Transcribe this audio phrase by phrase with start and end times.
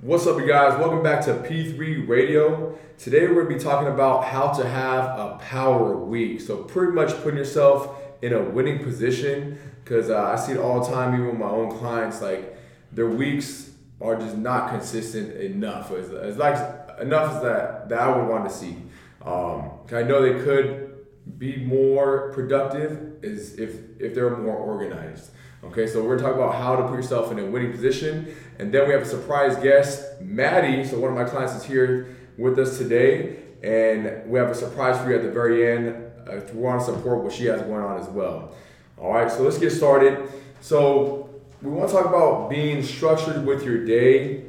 [0.00, 0.78] What's up, you guys?
[0.78, 2.78] Welcome back to P3 Radio.
[2.98, 6.40] Today we're going to be talking about how to have a power week.
[6.40, 10.84] So, pretty much putting yourself in a winning position because uh, I see it all
[10.84, 12.22] the time, even with my own clients.
[12.22, 12.56] Like,
[12.92, 15.90] their weeks are just not consistent enough.
[15.90, 16.54] It's, it's like
[17.00, 18.76] enough as that, that I would want to see.
[19.22, 21.06] Um, I know they could
[21.38, 25.32] be more productive is if, if they're more organized.
[25.64, 28.32] Okay, so we're gonna talk about how to put yourself in a winning position.
[28.60, 30.84] And then we have a surprise guest, Maddy.
[30.84, 33.38] So one of my clients is here with us today.
[33.64, 36.04] And we have a surprise for you at the very end.
[36.28, 38.54] If you want to support what she has going on as well.
[38.98, 40.30] All right, so let's get started.
[40.60, 41.28] So
[41.60, 44.44] we want to talk about being structured with your day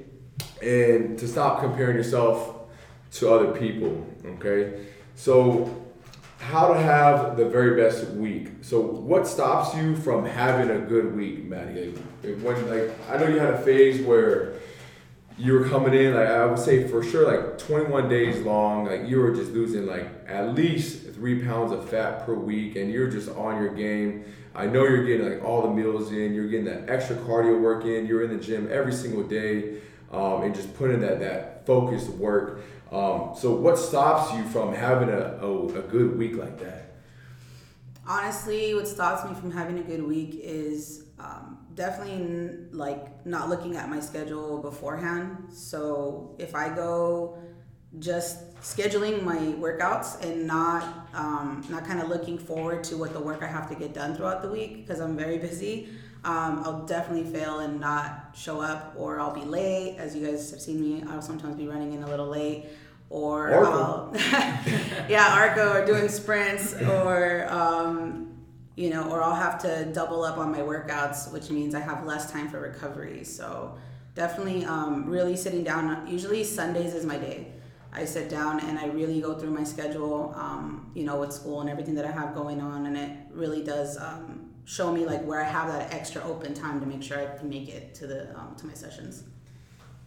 [0.62, 2.55] and to stop comparing yourself
[3.14, 4.05] to other people.
[4.26, 5.89] Okay, so
[6.40, 8.50] how to have the very best week.
[8.62, 11.92] So what stops you from having a good week, Maddy?
[12.24, 14.54] When like I know you had a phase where
[15.38, 19.08] you were coming in like I would say for sure like 21 days long like
[19.08, 23.09] you were just losing like at least three pounds of fat per week and you're
[23.09, 24.26] just on your game.
[24.56, 27.86] I know you're getting like all the meals in, you're getting that extra cardio work
[27.86, 29.78] in, you're in the gym every single day,
[30.12, 32.62] um, and just putting that that focused work.
[32.92, 36.96] Um, so what stops you from having a, a, a good week like that?
[38.08, 43.76] Honestly, what stops me from having a good week is um, definitely like not looking
[43.76, 45.50] at my schedule beforehand.
[45.54, 47.38] So if I go
[48.00, 53.20] just scheduling my workouts and not um, not kind of looking forward to what the
[53.20, 55.90] work I have to get done throughout the week because I'm very busy.
[56.23, 59.98] Um, I'll definitely fail and not show up, or I'll be late.
[59.98, 62.66] As you guys have seen me, I'll sometimes be running in a little late,
[63.09, 64.12] or I'll,
[65.09, 68.38] yeah, Arco, or doing sprints, or um,
[68.75, 72.06] you know, or I'll have to double up on my workouts, which means I have
[72.06, 73.23] less time for recovery.
[73.23, 73.78] So
[74.14, 76.06] definitely, um, really sitting down.
[76.06, 77.53] Usually Sundays is my day.
[77.92, 81.62] I sit down and I really go through my schedule, um, you know, with school
[81.62, 84.38] and everything that I have going on, and it really does um,
[84.69, 87.50] show me like where I have that extra open time to make sure I can
[87.50, 89.24] make it to the um, to my sessions.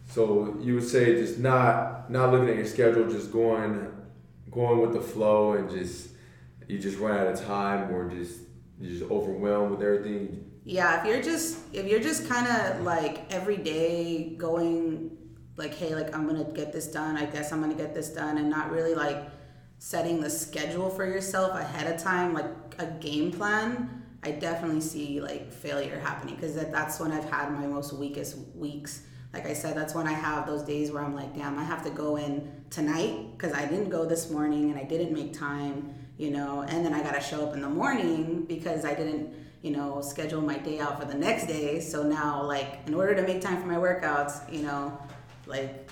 [0.07, 3.91] So you would say just not not looking at your schedule, just going
[4.49, 6.11] going with the flow, and just
[6.69, 8.39] you just run out of time, or just
[8.79, 10.49] you just overwhelmed with everything.
[10.63, 15.17] Yeah, if you're just if you're just kind of like every day going
[15.57, 17.17] like, hey, like I'm gonna get this done.
[17.17, 19.29] I guess I'm gonna get this done, and not really like
[19.77, 22.45] setting the schedule for yourself ahead of time, like
[22.79, 27.51] a game plan I definitely see like failure happening because that, that's when I've had
[27.51, 29.03] my most weakest weeks.
[29.33, 31.83] Like I said, that's when I have those days where I'm like, damn, I have
[31.85, 35.93] to go in tonight because I didn't go this morning and I didn't make time,
[36.17, 39.33] you know, and then I got to show up in the morning because I didn't,
[39.63, 41.79] you know, schedule my day out for the next day.
[41.79, 44.97] So now, like, in order to make time for my workouts, you know,
[45.47, 45.89] like,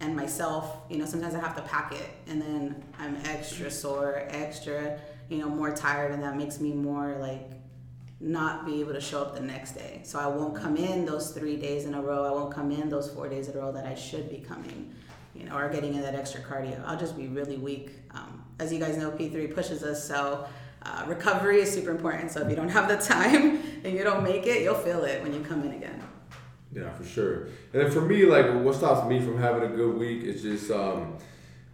[0.00, 4.26] and myself, you know, sometimes I have to pack it and then I'm extra sore,
[4.28, 7.50] extra, you know, more tired, and that makes me more like
[8.20, 10.00] not be able to show up the next day.
[10.02, 12.24] So I won't come in those three days in a row.
[12.24, 14.92] I won't come in those four days in a row that I should be coming,
[15.34, 16.84] you know, or getting in that extra cardio.
[16.84, 17.92] I'll just be really weak.
[18.10, 20.48] Um, as you guys know, P3 pushes us, so
[20.82, 22.32] uh, recovery is super important.
[22.32, 25.22] So if you don't have the time and you don't make it, you'll feel it
[25.22, 26.02] when you come in again.
[26.72, 27.48] Yeah, for sure.
[27.72, 31.16] And for me, like, what stops me from having a good week is just um,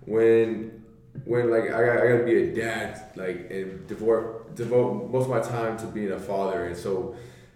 [0.02, 0.83] when
[1.24, 5.40] when like I, I gotta be a dad, like and devote devote most of my
[5.40, 7.14] time to being a father, and so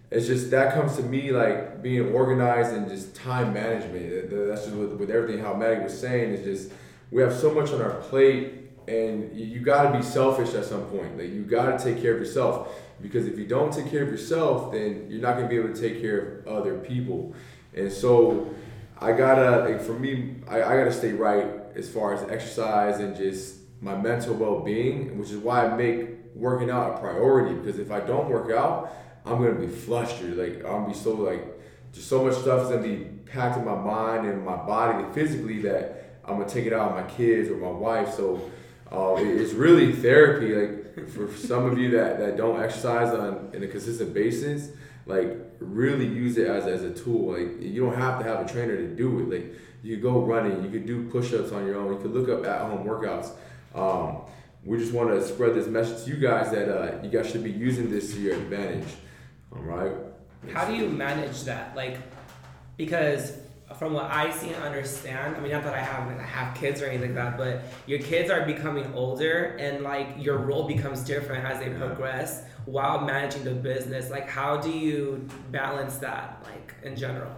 [0.09, 4.29] it's just that comes to me like being organized and just time management.
[4.31, 6.71] That's just with, with everything how Maddy was saying is just
[7.11, 8.53] we have so much on our plate,
[8.87, 11.17] and you got to be selfish at some point.
[11.17, 12.69] Like you got to take care of yourself
[13.01, 15.79] because if you don't take care of yourself, then you're not gonna be able to
[15.79, 17.35] take care of other people,
[17.75, 18.53] and so.
[19.01, 21.45] I gotta like for me, I, I gotta stay right
[21.75, 26.09] as far as exercise and just my mental well being, which is why I make
[26.35, 27.55] working out a priority.
[27.55, 28.93] Because if I don't work out,
[29.25, 30.37] I'm gonna be flustered.
[30.37, 31.43] Like I'm gonna be so like
[31.91, 35.61] just so much stuff is gonna be packed in my mind and my body physically
[35.61, 38.13] that I'm gonna take it out on my kids or my wife.
[38.13, 38.49] So
[38.91, 40.53] uh, it's really therapy.
[40.55, 44.71] Like for some of you that, that don't exercise on in a consistent basis,
[45.05, 47.33] like really use it as, as a tool.
[47.33, 49.29] Like you don't have to have a trainer to do it.
[49.29, 51.93] Like you go running, you could do push-ups on your own.
[51.93, 53.31] You could look up at-home workouts.
[53.73, 54.21] Um,
[54.63, 57.43] we just want to spread this message to you guys that uh, you guys should
[57.43, 58.87] be using this to your advantage.
[59.53, 59.93] All right.
[60.53, 61.75] How do you manage that?
[61.75, 61.97] Like,
[62.77, 63.38] because
[63.77, 66.81] from what I see and understand, I mean, not that I have I have kids
[66.81, 71.01] or anything like that, but your kids are becoming older, and like your role becomes
[71.01, 71.77] different as they yeah.
[71.77, 74.09] progress while managing the business.
[74.09, 77.31] Like, how do you balance that, like in general?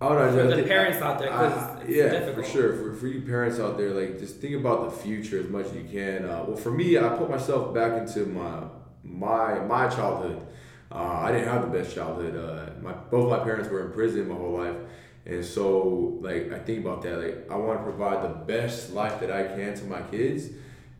[0.00, 2.44] Oh no, For the think- parents out there, 'cause it's yeah, difficult.
[2.46, 2.72] for sure.
[2.74, 5.74] For, for you parents out there, like just think about the future as much as
[5.74, 6.24] you can.
[6.28, 8.64] Uh, well, for me, I put myself back into my
[9.02, 10.42] my my childhood.
[10.92, 12.36] Uh, I didn't have the best childhood.
[12.36, 14.76] Uh, my both my parents were in prison my whole life,
[15.26, 17.18] and so like I think about that.
[17.18, 20.50] Like I want to provide the best life that I can to my kids,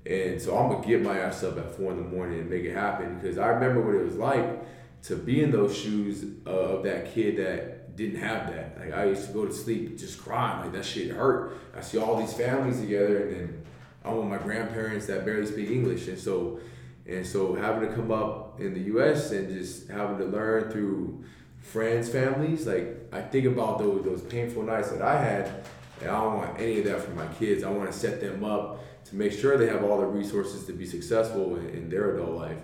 [0.05, 2.65] and so I'm gonna get my ass up at four in the morning and make
[2.65, 4.65] it happen because I remember what it was like
[5.05, 8.79] to be in those shoes of that kid that didn't have that.
[8.79, 11.57] Like I used to go to sleep just crying, like that shit hurt.
[11.75, 13.63] I see all these families together, and then
[14.05, 16.61] I'm with my grandparents that barely speak English, and so
[17.07, 19.31] and so having to come up in the U.S.
[19.31, 21.25] and just having to learn through
[21.67, 25.65] friends, families, like I think about those those painful nights that I had,
[26.01, 27.65] and I don't want any of that for my kids.
[27.65, 30.73] I want to set them up to make sure they have all the resources to
[30.73, 32.59] be successful in, in their adult life,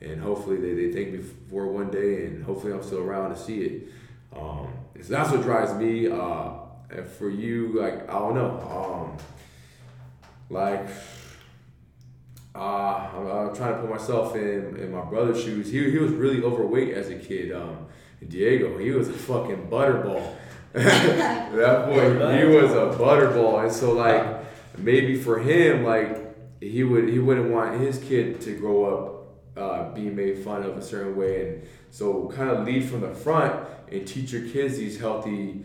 [0.00, 1.20] and hopefully they, they thank me
[1.50, 3.88] for one day, and hopefully I'm still around to see it.
[4.36, 4.68] Um,
[5.00, 6.08] so that's what drives me.
[6.08, 6.50] Uh,
[6.90, 9.16] and for you, like I don't know, um,
[10.50, 10.88] like
[12.54, 12.58] uh,
[13.14, 15.70] I'm, I'm trying to put myself in in my brother's shoes.
[15.70, 17.52] He, he was really overweight as a kid.
[17.52, 17.86] Um,
[18.26, 20.34] Diego, he was a fucking butterball.
[20.72, 21.52] that
[21.86, 24.24] boy, he was a butterball, and so like
[24.76, 29.18] maybe for him, like he would he wouldn't want his kid to grow up
[29.56, 33.14] uh, being made fun of a certain way, and so kind of lead from the
[33.14, 35.64] front and teach your kids these healthy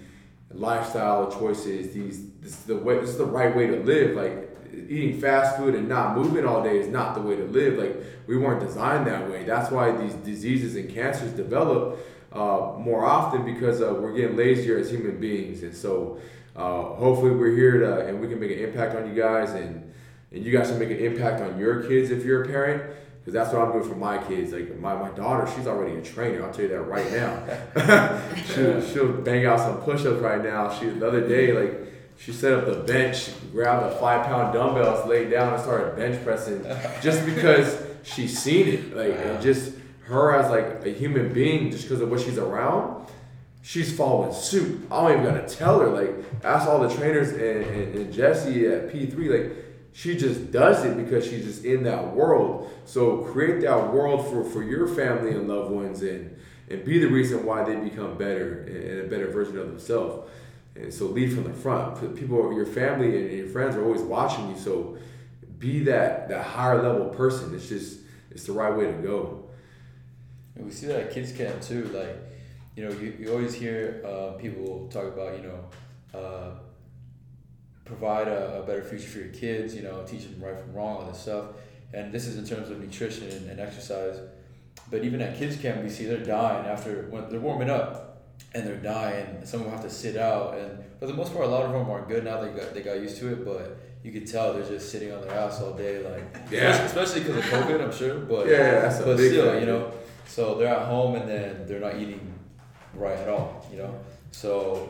[0.51, 1.93] lifestyle choices.
[1.93, 4.15] These this is the way this is the right way to live.
[4.15, 7.77] Like eating fast food and not moving all day is not the way to live.
[7.77, 7.97] Like
[8.27, 9.43] we weren't designed that way.
[9.43, 11.99] That's why these diseases and cancers develop
[12.33, 15.63] uh, more often because uh, we're getting lazier as human beings.
[15.63, 16.19] And so
[16.55, 19.91] uh, hopefully we're here to and we can make an impact on you guys and
[20.31, 22.91] and you guys can make an impact on your kids if you're a parent.
[23.19, 24.51] Because that's what I'm doing for my kids.
[24.51, 26.43] Like my, my daughter, she's already a trainer.
[26.43, 28.21] I'll tell you that right now.
[28.47, 30.73] she'll, she'll bang out some push-ups right now.
[30.77, 31.79] She the other day, like
[32.17, 36.21] she set up the bench, grabbed a five pound dumbbells, laid down, and started bench
[36.25, 36.63] pressing
[37.01, 38.97] just because she's seen it.
[38.97, 39.72] Like and just
[40.03, 43.07] her as like a human being, just because of what she's around,
[43.61, 44.85] she's following suit.
[44.91, 45.87] I don't even gotta tell her.
[45.87, 49.57] Like ask all the trainers and, and, and Jesse at P three, like
[49.93, 52.69] she just does it because she's just in that world.
[52.85, 56.37] So create that world for, for your family and loved ones and
[56.69, 60.29] and be the reason why they become better and a better version of themselves.
[60.75, 62.15] And so lead from the front.
[62.15, 64.57] People, your family and your friends are always watching you.
[64.57, 64.97] So
[65.59, 67.53] be that that higher level person.
[67.53, 67.99] It's just
[68.31, 69.42] it's the right way to go.
[70.55, 71.85] And we see that at kids camp too.
[71.85, 72.15] Like,
[72.75, 76.49] you know, you, you always hear uh, people talk about, you know, uh,
[77.85, 80.97] provide a, a better future for your kids, you know, teach them right from wrong,
[80.97, 81.45] all this stuff.
[81.93, 84.17] And this is in terms of nutrition and, and exercise.
[84.89, 88.23] But even at kids camp, we see they're dying after when they're warming up
[88.53, 89.27] and they're dying.
[89.45, 91.71] Some of them have to sit out, and for the most part, a lot of
[91.71, 92.41] them are good now.
[92.41, 95.21] They got they got used to it, but you could tell they're just sitting on
[95.21, 96.83] their ass all day, like Yeah.
[96.83, 98.19] especially because of COVID, I'm sure.
[98.19, 99.59] But Yeah, yeah, that's a but big still, factor.
[99.59, 99.91] you know,
[100.25, 102.33] so they're at home and then they're not eating
[102.95, 103.99] right at all, you know.
[104.31, 104.89] So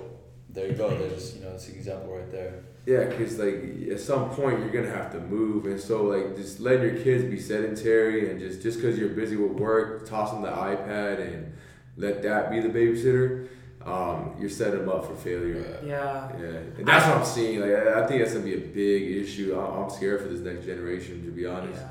[0.49, 0.89] there you go.
[0.89, 2.53] There's you know, it's an example right there.
[2.85, 6.59] Yeah, because like at some point you're gonna have to move, and so like just
[6.59, 10.41] letting your kids be sedentary and just just because you're busy with work, toss them
[10.41, 11.53] the iPad and
[11.95, 13.47] let that be the babysitter.
[13.85, 15.79] Um, you're setting them up for failure.
[15.85, 16.29] Yeah.
[16.39, 16.45] Yeah,
[16.77, 17.59] and that's what I'm seeing.
[17.61, 19.57] Like I I think that's gonna be a big issue.
[19.57, 21.81] I- I'm scared for this next generation, to be honest.
[21.81, 21.89] Yeah.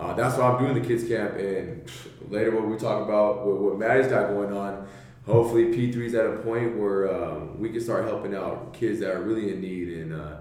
[0.00, 1.84] Uh, that's why I'm doing the kids camp, and
[2.30, 4.88] later what we talk about what, what Maddy's got going on.
[5.26, 9.20] Hopefully, P3's at a point where um, we can start helping out kids that are
[9.20, 10.36] really in need, and uh,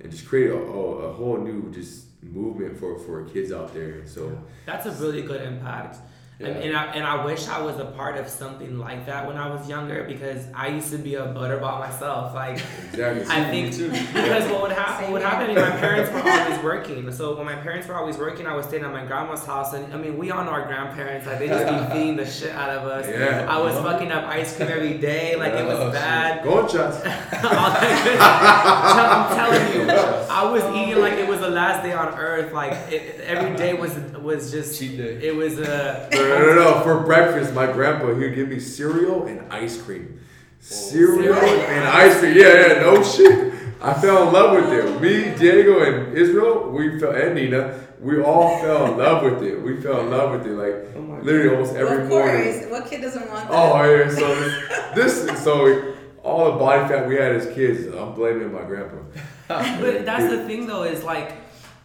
[0.00, 4.06] and just create a, a, a whole new just movement for for kids out there.
[4.06, 5.96] So That's a really good impact.
[6.42, 6.62] And, Yeah.
[6.62, 9.48] and, I, and I wish I was a part of something like that when I
[9.54, 12.34] was younger because I used to be a butterball myself.
[12.34, 13.26] Like, exactly.
[13.28, 13.90] I think too.
[13.90, 17.12] because what would happen, what would happen is my parents were always working.
[17.12, 19.92] So when my parents were always working, I was staying at my grandma's house, and
[19.92, 21.26] I mean, we all know our grandparents.
[21.26, 23.06] Like they just be feeding the shit out of us.
[23.06, 23.44] Yeah.
[23.46, 23.92] I was uh-huh.
[23.92, 25.36] fucking up ice cream every day.
[25.36, 25.92] Like it Oh, was shit.
[25.92, 26.42] bad.
[26.42, 26.96] Go shots.
[27.44, 29.90] All that good- I'm telling you,
[30.30, 31.28] I was eating like it
[31.60, 32.52] last day on earth.
[32.52, 33.92] Like it, every day was
[34.28, 35.14] was just Cheat day.
[35.28, 36.08] it was a.
[36.12, 36.80] No, no, no, no.
[36.86, 40.20] For breakfast, my grandpa he would give me cereal and ice cream.
[40.60, 42.36] Cereal Cereal and ice cream.
[42.36, 43.54] Yeah, yeah, no shit.
[43.82, 45.00] I fell in love with it.
[45.00, 49.56] Me, Diego, and Israel, we fell, and Nina, we all fell in love with it.
[49.62, 52.44] We fell in love with it, like Oh my literally almost every of morning.
[52.52, 52.66] course.
[52.70, 53.56] What kid doesn't want that?
[53.56, 54.26] Oh yeah, so
[54.94, 58.98] this, this, so all the body fat we had as kids, I'm blaming my grandpa.
[59.48, 61.39] But that's the thing though is like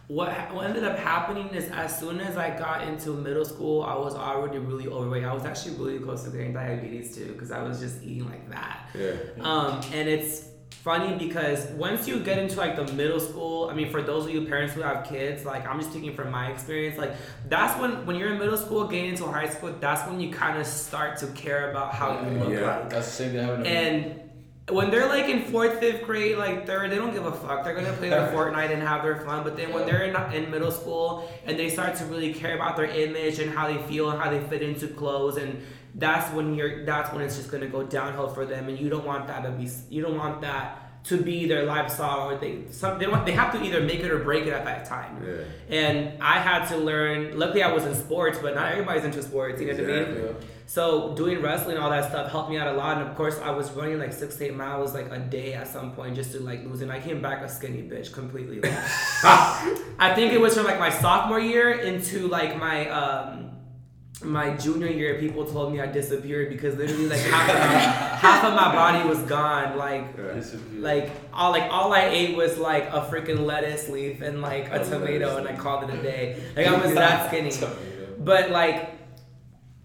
[0.08, 3.96] what what ended up happening is as soon as I got into middle school, I
[3.96, 5.24] was already really overweight.
[5.24, 8.48] I was actually really close to getting diabetes too because I was just eating like
[8.50, 8.88] that.
[8.94, 9.14] Yeah.
[9.40, 13.90] Um, and it's funny because once you get into like the middle school, I mean,
[13.90, 16.96] for those of you parents who have kids, like I'm just speaking from my experience,
[16.98, 17.14] like
[17.48, 20.56] that's when when you're in middle school, getting into high school, that's when you kind
[20.60, 22.76] of start to care about how you look Yeah.
[22.76, 22.90] like.
[22.90, 23.76] That's the same thing happened to me.
[23.76, 24.20] And
[24.68, 27.62] when they're like in fourth, fifth grade, like third, they don't give a fuck.
[27.62, 29.44] They're gonna play their Fortnite and have their fun.
[29.44, 32.76] But then when they're in, in middle school and they start to really care about
[32.76, 35.62] their image and how they feel and how they fit into clothes, and
[35.94, 38.68] that's when you're that's when it's just gonna go downhill for them.
[38.68, 42.30] And you don't want that to be you don't want that to be their lifestyle
[42.30, 44.64] or they some they want they have to either make it or break it at
[44.64, 45.22] that time.
[45.24, 45.76] Yeah.
[45.76, 47.38] And I had to learn.
[47.38, 49.60] Luckily, I was in sports, but not everybody's into sports.
[49.60, 50.36] You know what I mean?
[50.66, 50.82] Exactly.
[50.82, 52.98] So doing wrestling, all that stuff helped me out a lot.
[52.98, 55.68] And of course, I was running like six to eight miles like a day at
[55.68, 56.82] some point just to like lose.
[56.82, 58.60] And I came back a skinny bitch completely.
[58.60, 58.72] Like,
[59.98, 63.50] I think it was from like my sophomore year into like my um
[64.24, 65.18] my junior year.
[65.20, 67.78] People told me I disappeared because literally like half of my,
[68.18, 69.76] half of my body was gone.
[69.76, 70.80] Like Yeah.
[70.80, 74.84] Like all like all I ate was like a freaking lettuce leaf and like a
[74.84, 76.42] tomato, and I called it a day.
[76.56, 77.52] Like I was that skinny.
[78.18, 78.95] But like,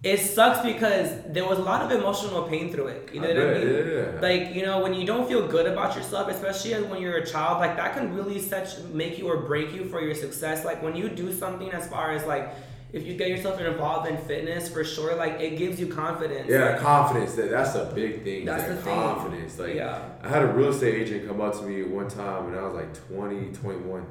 [0.02, 3.10] it sucks because there was a lot of emotional pain through it.
[3.12, 3.90] You know I what I mean?
[3.92, 4.20] yeah.
[4.20, 7.60] Like you know when you don't feel good about yourself, especially when you're a child,
[7.60, 10.64] like that can really such make you or break you for your success.
[10.64, 12.48] Like when you do something as far as like
[12.92, 16.48] if you get yourself involved in fitness for sure, like it gives you confidence.
[16.48, 17.34] Yeah, confidence.
[17.36, 18.44] That that's a big thing.
[18.44, 18.94] That's that the thing.
[18.94, 19.58] confidence.
[19.58, 20.02] Like Yeah.
[20.22, 22.74] I had a real estate agent come up to me one time when I was
[22.74, 24.04] like 20, 21.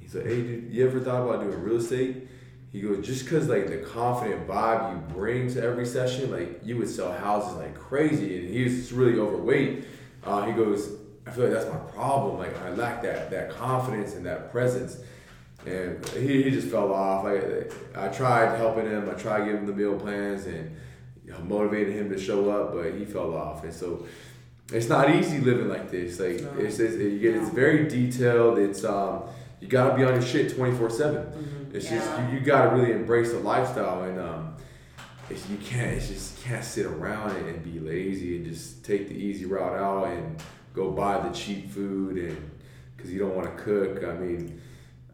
[0.00, 2.26] He's like, "Hey, dude, you ever thought about doing real estate?"
[2.76, 6.76] He goes, "Just cause like the confident vibe you bring to every session, like you
[6.76, 9.84] would sell houses like crazy." And he was just really overweight.
[10.22, 10.90] Uh, he goes,
[11.26, 12.36] "I feel like that's my problem.
[12.36, 14.98] Like I lack that that confidence and that presence."
[15.64, 17.24] And he, he just fell off.
[17.24, 19.08] Like I tried helping him.
[19.08, 20.76] I tried giving him the meal plans and
[21.48, 23.64] motivated him to show up, but he fell off.
[23.64, 24.06] And so
[24.70, 26.20] it's not easy living like this.
[26.20, 26.50] Like No.
[26.58, 28.58] it's, it's get it's very detailed.
[28.58, 29.22] It's um
[29.60, 31.24] you gotta be on your shit twenty four seven.
[31.24, 31.76] Mm-hmm.
[31.76, 34.56] It's just you, you gotta really embrace the lifestyle and um
[35.28, 38.84] it's, you can't it's just you can't sit around and, and be lazy and just
[38.84, 40.40] take the easy route out and
[40.72, 42.50] go buy the cheap food and
[42.96, 44.04] because you don't want to cook.
[44.04, 44.60] I mean,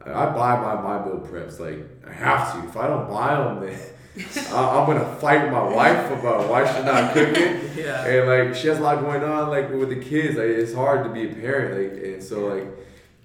[0.04, 2.68] I buy my my meal preps like I have to.
[2.68, 3.78] If I don't buy them, then
[4.54, 7.60] I- I'm gonna fight my wife about why she's not cooking.
[7.76, 8.04] Yeah.
[8.06, 10.36] And like she has a lot going on, like with the kids.
[10.36, 11.94] Like it's hard to be a parent.
[11.94, 12.66] Like and so like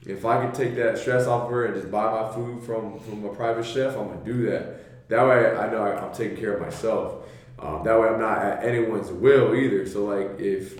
[0.05, 2.99] if I could take that stress off of her and just buy my food from
[2.99, 5.09] from a private chef, I'm gonna do that.
[5.09, 7.23] That way I know I- I'm taking care of myself.
[7.59, 9.85] Um, that way I'm not at anyone's will either.
[9.87, 10.77] So like if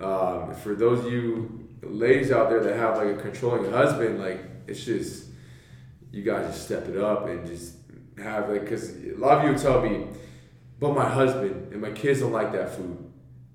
[0.00, 4.40] um, for those of you ladies out there that have like a controlling husband, like
[4.66, 5.26] it's just
[6.12, 7.74] you guys just step it up and just
[8.22, 10.06] have like because a lot of you tell me,
[10.78, 12.96] but my husband and my kids don't like that food.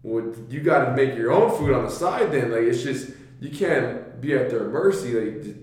[0.03, 2.31] Well, you got to make your own food on the side.
[2.31, 5.13] Then like it's just you can't be at their mercy.
[5.13, 5.55] Like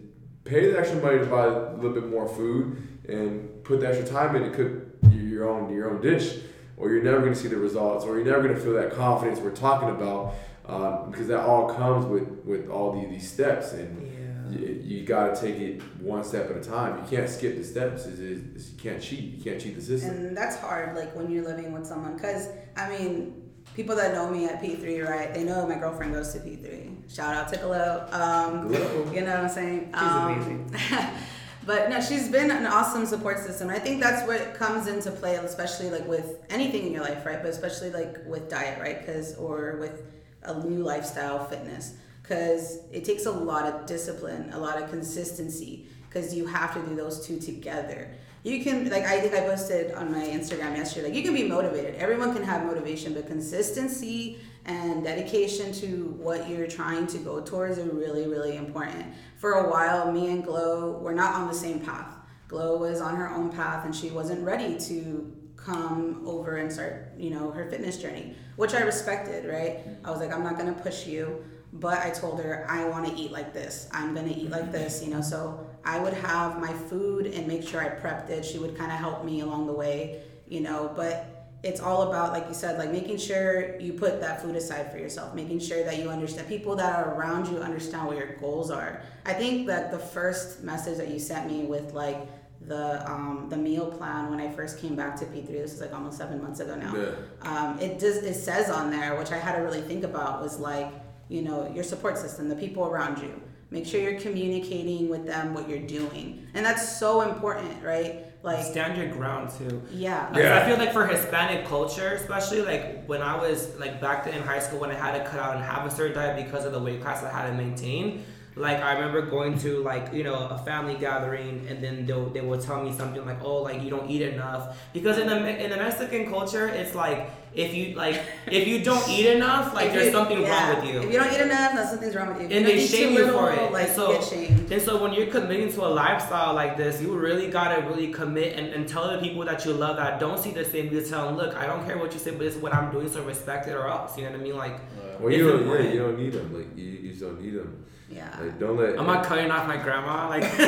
[0.45, 2.77] pay the extra money to buy a little bit more food
[3.09, 4.73] and put the extra time in to cook
[5.13, 6.39] your- your own your own dish,
[6.77, 8.93] or you're never going to see the results, or you're never going to feel that
[8.93, 10.35] confidence we're talking about.
[10.67, 14.59] Um, because that all comes with with all the, these steps and Yeah.
[14.59, 16.99] you, you got to take it one step at a time.
[17.03, 18.07] You can't skip the steps.
[18.07, 19.35] It's, it's, you can't cheat.
[19.37, 20.11] You can't cheat the system.
[20.11, 22.15] And that's hard, like when you're living with someone.
[22.15, 26.33] Because, I mean, people that know me at P3, right, they know my girlfriend goes
[26.33, 27.13] to P3.
[27.15, 28.07] Shout out to Glow.
[28.13, 29.11] Um, Glow.
[29.13, 29.93] You know what I'm saying?
[29.93, 30.75] She's Um, amazing.
[31.67, 33.69] but no, she's been an awesome support system.
[33.69, 37.41] I think that's what comes into play, especially like with anything in your life, right?
[37.43, 39.05] But especially like with diet, right?
[39.05, 40.03] Because, or with
[40.43, 41.95] a new lifestyle, fitness.
[42.23, 46.81] Because it takes a lot of discipline, a lot of consistency, because you have to
[46.89, 48.09] do those two together.
[48.43, 51.45] You can, like, I think I posted on my Instagram yesterday, like, you can be
[51.45, 51.97] motivated.
[51.97, 57.79] Everyone can have motivation, but consistency and dedication to what you're trying to go towards
[57.79, 59.07] are really, really important.
[59.37, 62.15] For a while, me and Glow were not on the same path.
[62.49, 67.13] Glow was on her own path and she wasn't ready to come over and start,
[67.17, 69.81] you know, her fitness journey, which I respected, right?
[70.05, 71.45] I was like, I'm not gonna push you,
[71.75, 73.89] but I told her I want to eat like this.
[73.93, 75.21] I'm gonna eat like this, you know.
[75.21, 78.45] So I would have my food and make sure I prepped it.
[78.45, 80.93] She would kind of help me along the way, you know.
[80.95, 84.91] But it's all about, like you said, like making sure you put that food aside
[84.91, 88.35] for yourself, making sure that you understand people that are around you understand what your
[88.37, 89.03] goals are.
[89.27, 92.19] I think that the first message that you sent me with like
[92.63, 95.47] the um, the meal plan when I first came back to P3.
[95.49, 96.95] This is like almost seven months ago now.
[96.95, 97.11] Yeah.
[97.43, 100.59] Um, it does it says on there, which I had to really think about, was
[100.59, 100.93] like
[101.29, 103.41] you know your support system, the people around you.
[103.71, 108.27] Make sure you're communicating with them what you're doing, and that's so important, right?
[108.43, 109.83] Like stand your ground too.
[109.93, 110.37] Yeah.
[110.37, 110.59] yeah.
[110.59, 114.43] I feel like for Hispanic culture, especially like when I was like back then in
[114.43, 116.73] high school when I had to cut out and have a certain diet because of
[116.73, 118.25] the weight class I had to maintain.
[118.61, 122.41] Like I remember going to like you know a family gathering and then they they
[122.49, 125.71] would tell me something like oh like you don't eat enough because in the in
[125.71, 129.93] the Mexican culture it's like if you like if you don't eat enough like If
[129.95, 130.51] there's you- something yeah.
[130.73, 131.01] wrong with you.
[131.01, 132.47] If you don't eat enough, then something's wrong with you.
[132.49, 133.73] If and you they shame you little, for it.
[133.73, 134.73] Like and so, get shamed.
[134.73, 138.57] and so when you're committing to a lifestyle like this, you really gotta really commit
[138.59, 140.93] and, and tell the people that you love that don't see the same.
[140.93, 142.93] You tell them, look, I don't care what you say, but this is what I'm
[142.93, 144.17] doing, so respect it or else.
[144.17, 144.57] You know what I mean?
[144.57, 144.77] Like,
[145.19, 146.49] Well, you don't, yeah, you don't need them.
[146.57, 147.85] Like you, you just don't need them.
[148.11, 148.37] Yeah.
[148.41, 148.99] Like don't let.
[148.99, 150.29] I'm not cutting off my grandma.
[150.29, 150.43] Like,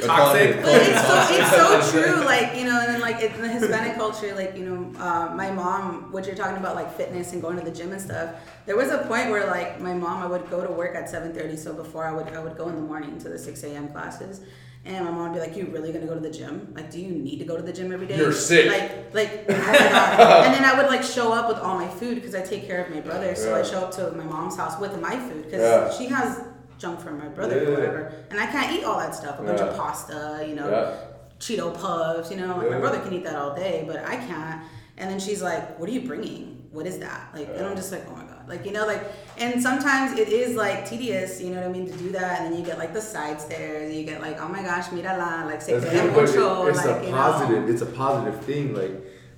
[0.00, 0.06] Toxic.
[0.06, 0.62] Toxic.
[0.62, 2.24] But it's so it's so true.
[2.24, 5.50] Like you know, and then like in the Hispanic culture, like you know, uh, my
[5.50, 8.36] mom, what you're talking about, like fitness and going to the gym and stuff.
[8.64, 11.58] There was a point where like my mom, I would go to work at 7:30,
[11.58, 13.88] so before I would I would go in the morning to the 6 a.m.
[13.88, 14.40] classes.
[14.84, 16.72] And my mom would be like, "You really gonna go to the gym?
[16.74, 18.16] Like, do you need to go to the gym every day?
[18.16, 18.70] You're sick.
[18.70, 22.34] Like, like, oh and then I would like show up with all my food because
[22.34, 23.34] I take care of my brother.
[23.34, 25.90] So I show up to my mom's house with my food because Yeah.
[25.98, 26.40] she has
[26.78, 27.68] junk from my brother Yeah.
[27.68, 29.38] or whatever, and I can't eat all that stuff.
[29.40, 30.94] A bunch of pasta, you know, Yeah.
[31.40, 34.62] Cheeto puffs, you know, like my brother can eat that all day, but I can't.
[34.96, 36.66] And then she's like, "What are you bringing?
[36.72, 39.02] What is that?" Like, and I'm just like, "Oh my god!" Like, you know, like,
[39.38, 42.52] and sometimes it is like tedious, you know what I mean, to do that, and
[42.52, 45.16] then you get like the side stares, and you get like, "Oh my gosh, mira
[45.16, 47.62] la," like, se That's te good, ve but mucho, it, it's like, a positive.
[47.64, 47.72] know.
[47.72, 48.74] It's a positive thing.
[48.74, 48.92] Like,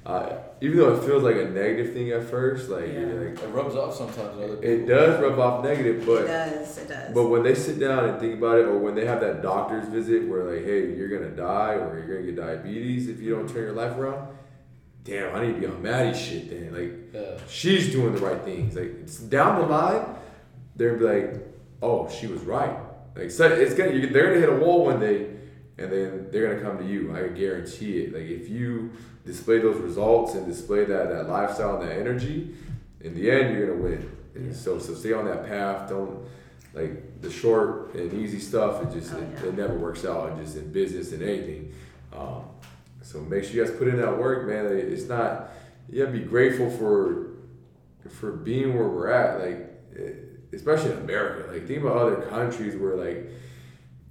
[0.06, 0.30] uh,
[0.62, 3.00] even though it feels like a negative thing at first, like, Yeah.
[3.20, 4.64] like It rubs off sometimes other people.
[4.64, 7.14] it does rub off negative, but It does, it does.
[7.14, 9.86] but when they sit down and think about it, or when they have that doctor's
[9.88, 13.48] visit where like, hey, you're gonna die, or you're gonna get diabetes if you don't
[13.48, 14.28] turn your life around.
[15.04, 16.72] Damn, I need to be on Maddy's shit then.
[16.74, 17.38] Like, Yeah.
[17.48, 18.76] she's doing the right things.
[18.76, 20.04] Like it's down the line,
[20.76, 21.34] they're be like,
[21.82, 22.76] "Oh, she was right."
[23.16, 25.26] Like so it's gonna you, they're gonna hit a wall one day,
[25.78, 27.14] and then they're gonna come to you.
[27.16, 28.12] I guarantee it.
[28.12, 28.90] Like if you
[29.24, 32.54] display those results and display that that lifestyle and that energy,
[33.00, 34.10] in the end you're gonna win.
[34.34, 35.88] And so so stay on that path.
[35.88, 36.20] Don't
[36.74, 38.82] like the short and easy stuff.
[38.82, 39.48] It just Oh, it, yeah.
[39.48, 40.30] it never works out.
[40.30, 41.72] And just in business and anything.
[42.12, 42.42] Um,
[43.02, 44.66] so make sure you guys put in that work, man.
[44.66, 45.50] It's not
[45.88, 47.30] you gotta be grateful for
[48.08, 50.12] for being where we're at, like eh,
[50.52, 51.50] especially in America.
[51.52, 53.30] Like think about other countries where like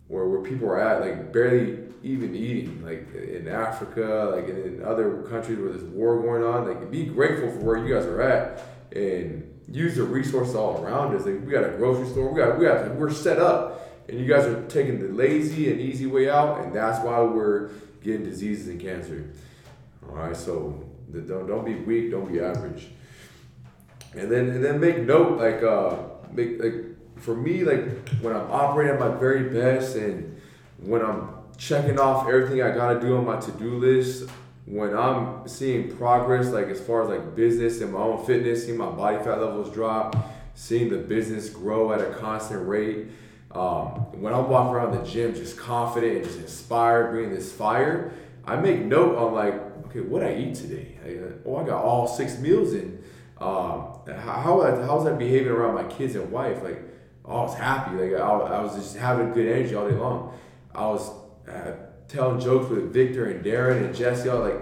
[0.07, 4.83] where where people are at, like barely even eating, like in Africa, like in, in
[4.83, 6.67] other countries where there's war going on.
[6.67, 11.15] Like be grateful for where you guys are at and use the resources all around
[11.15, 11.25] us.
[11.25, 14.25] Like we got a grocery store, we got we got we're set up, and you
[14.25, 17.69] guys are taking the lazy and easy way out, and that's why we're
[18.01, 19.31] getting diseases and cancer.
[20.07, 22.89] All right, so the- don't don't be weak, don't be average
[24.15, 25.95] and then and then make note like uh
[26.31, 26.73] make like
[27.17, 30.39] for me like when I'm operating at my very best and
[30.77, 34.29] when I'm checking off everything I gotta do on my to-do list
[34.65, 38.77] when I'm seeing progress like as far as like business and my own fitness seeing
[38.77, 40.15] my body fat levels drop
[40.55, 43.07] seeing the business grow at a constant rate
[43.51, 48.13] um, when I'm walking around the gym just confident and just inspired bringing this fire
[48.45, 49.55] I make note on like
[49.87, 53.03] okay what I eat today I, uh, oh I got all six meals in
[53.39, 56.61] um, how, how how's that behaving around my kids and wife?
[56.61, 56.81] Like,
[57.23, 57.95] oh, I was happy.
[57.95, 60.37] Like, I, I was just having good energy all day long.
[60.75, 61.09] I was
[61.47, 61.71] uh,
[62.07, 64.27] telling jokes with Victor and Darren and Jesse.
[64.27, 64.59] All like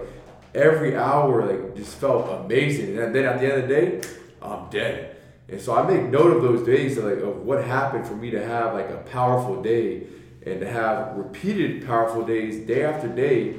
[0.54, 2.96] every hour, like just felt amazing.
[2.98, 4.00] And then at the end of the day,
[4.40, 5.07] I'm dead.
[5.48, 8.44] And so I make note of those days, like of what happened for me to
[8.44, 10.02] have like a powerful day
[10.44, 13.56] and to have repeated powerful days day after day.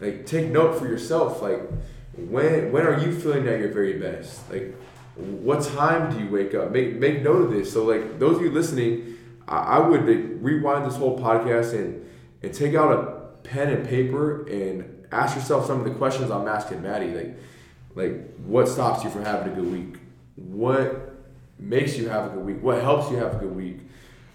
[0.00, 1.60] Like take note for yourself like
[2.16, 4.50] when when are you feeling at your very best?
[4.50, 4.74] Like
[5.16, 6.70] what time do you wake up?
[6.70, 7.72] Make make note of this.
[7.72, 12.08] So like those of you listening i, I would like, rewind this whole podcast and
[12.42, 16.48] and take out a pen and paper and ask yourself some of the questions i'm
[16.48, 17.08] asking maddy.
[17.08, 17.36] Like
[17.94, 20.01] like what stops you from having a good week
[20.36, 21.14] what
[21.58, 23.78] makes you have a good week what helps you have a good week.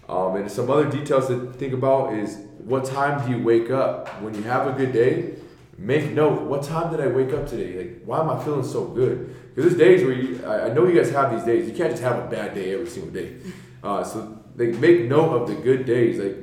[0.08, 4.08] Um, and some other details to think about is what time do you wake up?
[4.22, 5.34] When you have a good day
[5.78, 7.78] make note what time did i wake up today?
[7.78, 9.34] Like why am i feeling so good?
[9.54, 11.68] Because there's days where you I, know you guys have these days.
[11.68, 13.36] You can't just have a bad day every single day.
[13.82, 16.18] Uh, so like make note of the good days.
[16.18, 16.36] Like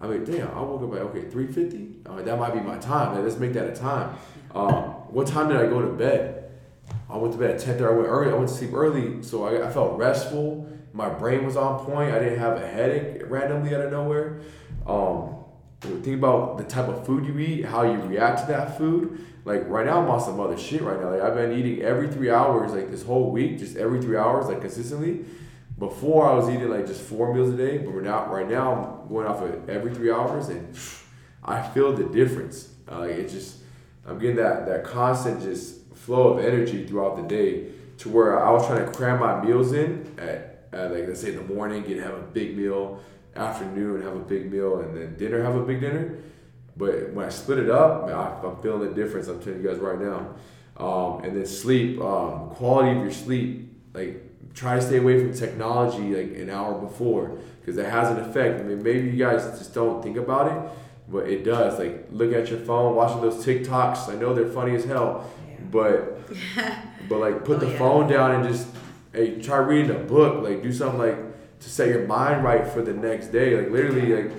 [0.00, 3.14] i mean damn i woke up at okay 3.50 uh, that might be my time.
[3.14, 4.16] Like, let's make that a time.
[4.54, 6.37] Um, what time did i go to bed
[7.10, 8.30] I went to bed at 10 I went early.
[8.30, 10.68] I went to sleep early, so I, I felt restful.
[10.92, 12.12] My brain was on point.
[12.12, 14.40] I didn't have a headache randomly out of nowhere.
[14.86, 15.36] Um,
[15.80, 19.24] think about the type of food you eat, how you react to that food.
[19.44, 21.10] Like right now, I'm on some other shit right now.
[21.10, 24.46] Like I've been eating every three hours, like this whole week, just every three hours,
[24.46, 25.24] like consistently.
[25.78, 29.00] before I was eating like just four meals a day, but we're now right now
[29.02, 30.76] I'm going off of every three hours, and
[31.44, 32.68] I feel the difference.
[32.90, 33.58] Uh, like it just
[34.04, 35.77] I'm getting that that constant just
[36.08, 37.66] flow of energy throughout the day
[37.98, 41.32] to where I was trying to cram my meals in at, at like let's say
[41.32, 43.02] in the morning, get have a big meal,
[43.36, 46.16] afternoon have a big meal, and then dinner have a big dinner.
[46.78, 49.28] But when I split it up, man, I, I'm feeling the difference.
[49.28, 50.34] I'm telling you guys right now.
[50.78, 55.34] Um, and then sleep, um, quality of your sleep, like try to stay away from
[55.34, 58.60] technology like an hour before because it has an effect.
[58.60, 60.72] I mean, maybe you guys just don't think about it,
[61.06, 61.78] but it does.
[61.78, 64.08] Like look at your phone, watching those TikToks.
[64.08, 65.30] I know they're funny as hell,
[65.70, 66.28] but
[67.08, 67.78] but like put Oh, the yeah.
[67.78, 68.68] phone down and just
[69.12, 70.42] hey try reading a book.
[70.42, 71.18] Like do something like
[71.60, 73.56] to set your mind right for the next day.
[73.56, 74.32] Like literally like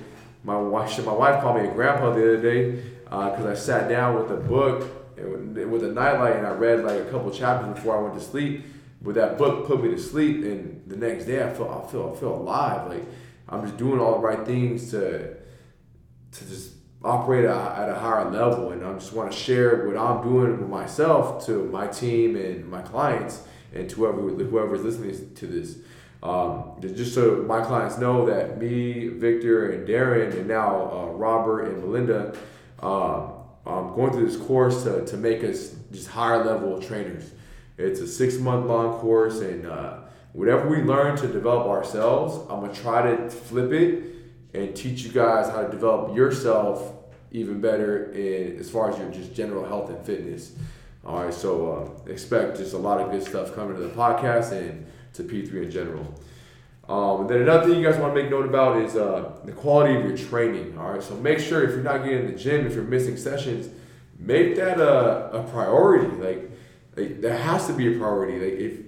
[0.44, 3.89] my wife my wife called me a grandpa the other day uh, because I sat
[3.89, 7.30] down with a book and with- with a nightlight and I read like a couple
[7.32, 8.65] chapters before I went to sleep.
[9.02, 12.13] But that book put me to sleep, and the next day I feel I feel
[12.13, 12.89] I feel alive.
[12.89, 13.06] Like
[13.48, 15.36] I'm just doing all the right things to
[16.32, 20.22] to just operate at a, higher level, and I just want to share what I'm
[20.22, 25.48] doing with myself to my team and my clients and to whoever whoever's listening to
[25.48, 25.78] this.
[26.22, 31.64] Um, just so my clients know that me, Victor, and Darren, and now uh, Robert
[31.64, 32.36] and Melinda,
[32.82, 33.34] um,
[33.66, 37.32] I'm going through this course to, to make us just higher level trainers.
[37.78, 40.00] It's a six month long course, and uh,
[40.34, 44.04] whatever we learn to develop ourselves, I'm gonna try to flip it
[44.54, 46.94] and teach you guys how to develop yourself
[47.32, 50.54] even better in as far as your just general health and fitness.
[51.06, 54.52] All right, so uh, expect just a lot of good stuff coming to the podcast
[54.52, 56.22] and to P3 in general.
[56.88, 59.96] Um, then another thing you guys want to make note about is uh, the quality
[59.96, 60.78] of your training.
[60.78, 63.16] All right, so make sure if you're not getting in the gym, if you're missing
[63.16, 63.70] sessions,
[64.18, 66.08] make that a, a priority.
[66.16, 66.52] Like,
[66.98, 68.40] like that has to be a priority.
[68.40, 68.80] Like if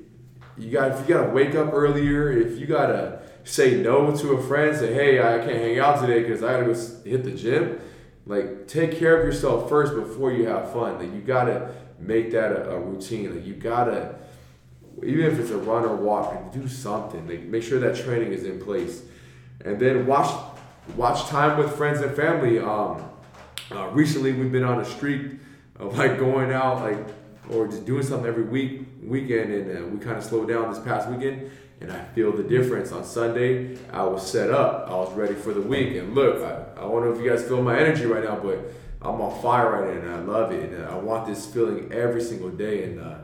[0.57, 4.43] you got if you gotta wake up earlier, if you gotta say no to a
[4.43, 7.79] friend, say hey I can't hang out today because I gotta go hit the gym.
[8.25, 10.99] Like take care of yourself first before you have fun.
[10.99, 13.35] Like you gotta make that a, a routine.
[13.35, 14.15] Like you gotta
[15.03, 17.27] even if it's a run or walk, like, do something.
[17.27, 19.03] Like make sure that training is in place,
[19.63, 20.31] and then watch
[20.95, 22.59] watch time with friends and family.
[22.59, 23.03] Um,
[23.71, 25.39] uh, recently, we've been on a streak
[25.77, 26.99] of like going out, like
[27.49, 30.81] or just doing something every week weekend, and uh, we kind of slowed down this
[30.83, 31.51] past weekend.
[31.81, 32.91] And I feel the difference.
[32.91, 34.87] On Sunday, I was set up.
[34.87, 35.95] I was ready for the week.
[35.97, 38.71] And look, I, I don't know if you guys feel my energy right now, but
[39.01, 40.71] I'm on fire right now, and I love it.
[40.71, 42.83] And I want this feeling every single day.
[42.83, 43.15] And uh,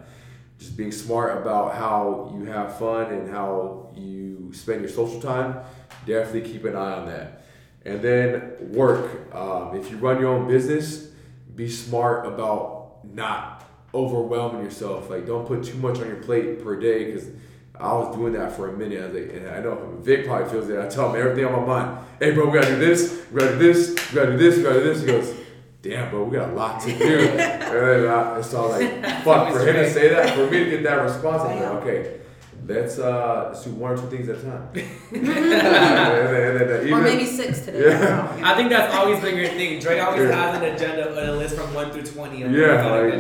[0.58, 5.60] just being smart about how you have fun and how you spend your social time.
[6.06, 7.43] Definitely keep an eye on that.
[7.86, 9.34] And then work.
[9.36, 11.10] Um, if you run your own business,
[11.56, 15.10] be smart about not overwhelming yourself.
[15.10, 17.30] Like, don't put too much on your plate per day because
[17.79, 19.01] I was doing that for a minute.
[19.01, 20.79] I was like, and I know Vic probably feels it.
[20.79, 22.05] I tell him everything on my mind.
[22.19, 23.25] Hey, bro, we gotta do this.
[23.31, 23.89] We gotta do this.
[24.11, 24.57] We gotta do this.
[24.57, 25.01] We gotta do this.
[25.01, 25.35] He goes,
[25.83, 27.19] damn, bro, we got a lot to do.
[27.29, 30.69] and then I, it's all like, fuck, for him to say that, for me to
[30.71, 32.19] get that response, I'm like, okay,
[32.65, 34.69] let's uh, let's do one or two things at a time.
[35.13, 37.93] and then, and then, or even- maybe six today.
[37.95, 38.53] I.
[38.53, 39.79] I think that's always been your thing.
[39.79, 40.35] Dre always Yeah.
[40.51, 42.41] has an agenda and a list from one through twenty.
[42.41, 43.13] of Yeah, like-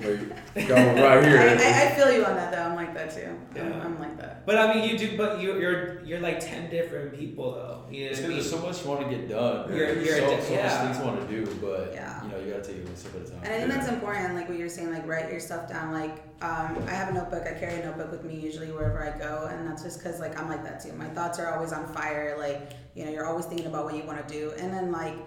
[0.00, 1.38] like, going right here.
[1.38, 2.62] I, I, I feel you on that though.
[2.62, 3.34] I'm like that too.
[3.58, 4.44] I'm, I'm like that.
[4.44, 5.16] But I mean, you do.
[5.16, 7.84] But you, you're you're like ten different people though.
[7.90, 8.32] You know It's I mean?
[8.32, 9.74] there's so much you want to get done.
[9.74, 10.62] You're- you're so, a- so yeah.
[10.66, 12.22] much things you want to do, but Yeah.
[12.24, 13.40] you know you gotta take it one step at a time.
[13.44, 15.92] And I think that's important, like what you're saying, like write your stuff down.
[15.92, 17.44] Like um, I have a notebook.
[17.46, 20.38] I carry a notebook with me usually wherever I go, and that's just because like
[20.38, 20.92] I'm like that too.
[20.94, 22.36] My thoughts are always on fire.
[22.38, 25.14] Like you know, you're always thinking about what you want to do, and then like
[25.14, 25.20] s-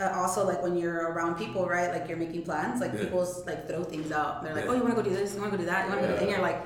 [0.00, 1.90] Uh, also like when you're around people, right?
[1.92, 2.80] Like you're making plans.
[2.80, 3.00] Like Yeah.
[3.04, 4.42] people like throw things out.
[4.42, 4.70] They're like, Yeah.
[4.70, 5.34] oh, you want to go do this?
[5.34, 5.84] You want to go do that?
[5.84, 6.14] You want to go?
[6.14, 6.60] do-" And you're like,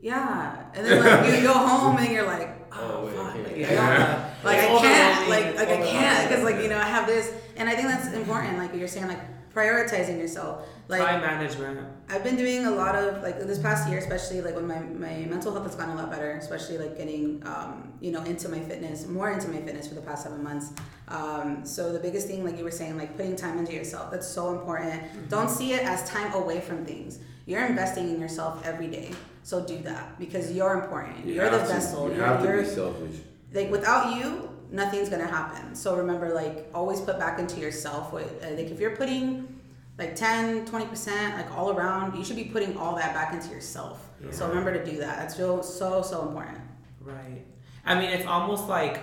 [0.00, 0.64] yeah.
[0.74, 3.34] And then like you go home and you're like, oh, Oh, wait, fuck.
[3.34, 3.68] Like, Yeah.
[3.84, 7.06] I don't- like I can't, like like I can't, because like you know I have
[7.06, 8.56] this, and I think that's important.
[8.58, 9.20] Like you're saying, like
[9.54, 10.64] prioritizing yourself.
[10.86, 11.80] Like Time management.
[12.10, 15.26] I've been doing a lot of like this past year, especially like when my, my
[15.28, 18.60] mental health has gotten a lot better, especially like getting um, you know into my
[18.60, 20.72] fitness, more into my fitness for the past seven months.
[21.08, 24.26] Um, so the biggest thing, like you were saying, like putting time into yourself, that's
[24.26, 25.28] so important.
[25.28, 27.18] Don't see it as time away from things.
[27.44, 29.10] You're investing in yourself every day,
[29.42, 31.26] so do that because you're important.
[31.26, 32.08] You You're the to- vessel.
[32.08, 33.16] You You're, have to be selfish.
[33.52, 38.18] like without you nothing's gonna happen so remember like always put back into yourself uh,
[38.18, 39.57] like if you're putting
[39.98, 44.08] like 10 20% like all around you should be putting all that back into yourself
[44.30, 46.60] so remember to do that that's so so so important
[47.00, 47.44] Right.
[47.86, 49.00] I mean, it's almost like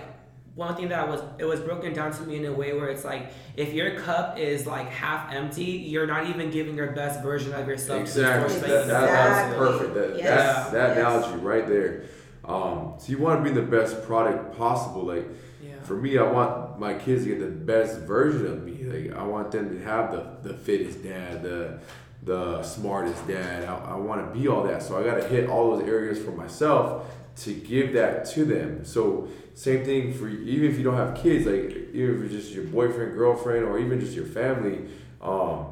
[0.54, 3.04] one thing that was it was broken down to me in a way where it's
[3.04, 7.52] like if your cup is like half empty, you're not even giving your best version
[7.52, 8.06] of yourself.
[8.06, 8.60] to the Exactly.
[8.60, 9.94] That, that that, that's perfect.
[9.94, 10.24] That, Yes.
[10.28, 10.98] That's that Yes.
[10.98, 12.02] analogy right there.
[12.44, 15.02] Um, so you want to be the best product possible.
[15.02, 15.26] Like
[15.60, 15.82] Yeah.
[15.82, 18.75] for me, I want my kids to get the best version of me.
[18.86, 21.78] Like I want them to have the, the fittest dad, the
[22.22, 23.64] the smartest dad.
[23.64, 24.82] I, I want to be all that.
[24.82, 28.84] So I got to hit all those areas for myself to give that to them.
[28.84, 32.54] So same thing for even if you don't have kids, like even if it's just
[32.54, 34.88] your boyfriend, girlfriend, or even just your family,
[35.22, 35.66] um,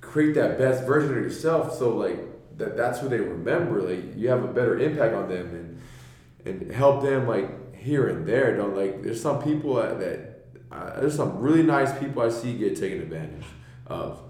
[0.00, 1.76] create that best version of yourself.
[1.78, 2.18] So like
[2.58, 3.82] that that's who they remember.
[3.82, 5.80] Like you have a better impact on them and
[6.46, 8.56] and help them like here and there.
[8.56, 10.33] Don't like there's some people that, that
[10.74, 13.44] uh, there's some really nice people I see get taken advantage
[13.86, 14.20] of.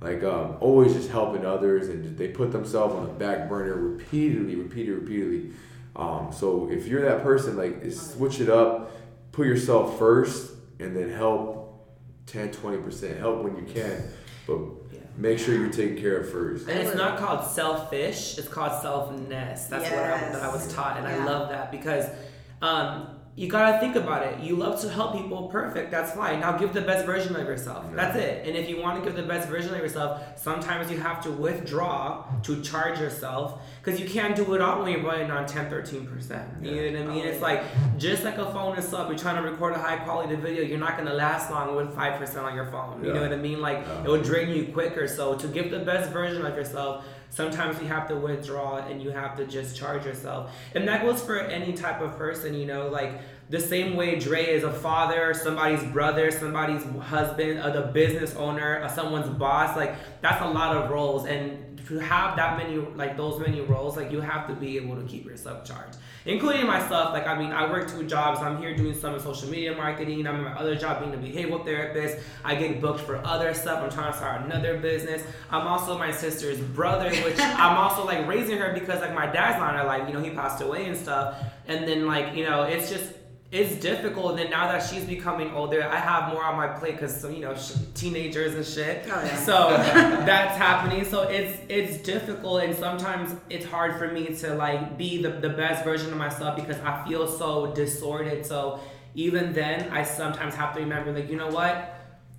[0.00, 4.54] Like um, always just helping others and they put themselves on the back burner repeatedly,
[4.54, 5.50] repeatedly, repeatedly.
[5.96, 8.90] Um, so if you're that person, like switch it up,
[9.32, 11.86] put yourself first, and then help
[12.26, 13.18] 10, 20 percent.
[13.18, 14.02] Help when you can,
[14.46, 14.58] but
[14.92, 15.00] Yeah.
[15.16, 16.68] make sure you're taken care of first.
[16.68, 19.68] And it's not called selfish; it's called selfness.
[19.68, 22.06] That's what I, that I was taught, and I love that because
[22.60, 24.38] um, you gotta think about it.
[24.40, 25.90] You love to help people, perfect.
[25.90, 26.38] That's fine.
[26.40, 27.84] Now give the best version of yourself.
[27.90, 27.96] Yeah.
[27.96, 28.46] That's it.
[28.46, 31.30] And if you want to give the best version of yourself, sometimes you have to
[31.32, 35.68] withdraw to charge yourself because you can't do it all when you're running on 10,
[35.68, 36.48] 13 percent.
[36.62, 37.24] You know what I mean?
[37.24, 37.42] Oh, It's yeah.
[37.42, 39.08] like just like a phone is up.
[39.08, 40.62] You're trying to record a high quality video.
[40.62, 43.02] You're not gonna last long with five percent on your phone.
[43.04, 43.60] You know what I mean?
[43.60, 45.08] Like it will drain you quicker.
[45.08, 49.10] So to give the best version of yourself, sometimes you have to withdraw and you
[49.10, 50.52] have to just charge yourself.
[50.74, 53.20] And that goes for any type of person, you know, like
[53.50, 58.88] the same way Dre is a father, somebody's brother, somebody's husband, uh, the business owner,
[58.94, 59.76] someone's boss.
[59.76, 63.96] Like that's a lot of roles, and to have that many, like those many roles,
[63.96, 67.12] like you have to be able to keep yourself charged, including myself.
[67.12, 68.40] Like I mean, I work two jobs.
[68.40, 70.26] I'm here doing some social media marketing.
[70.26, 72.24] I'm in my other job being a behavioral therapist.
[72.44, 73.82] I get booked for other stuff.
[73.82, 75.22] I'm trying to start another business.
[75.50, 79.58] I'm also my sister's brother, which I'm also like raising her because like my dad's
[79.58, 80.08] not alive.
[80.08, 81.42] You know, he passed away and stuff.
[81.66, 83.12] And then like you know, it's just
[83.54, 84.30] it's difficult.
[84.30, 87.38] And then now that she's becoming older, I have more on my plate because you
[87.38, 89.04] know sh- teenagers and shit.
[89.06, 89.36] Oh, yeah.
[89.36, 89.68] So
[90.26, 91.04] that's happening.
[91.04, 95.50] So it's it's difficult, and sometimes it's hard for me to like be the, the
[95.50, 98.44] best version of myself because I feel so disordered.
[98.44, 98.80] So
[99.14, 101.92] even then, I sometimes have to remember like you know what.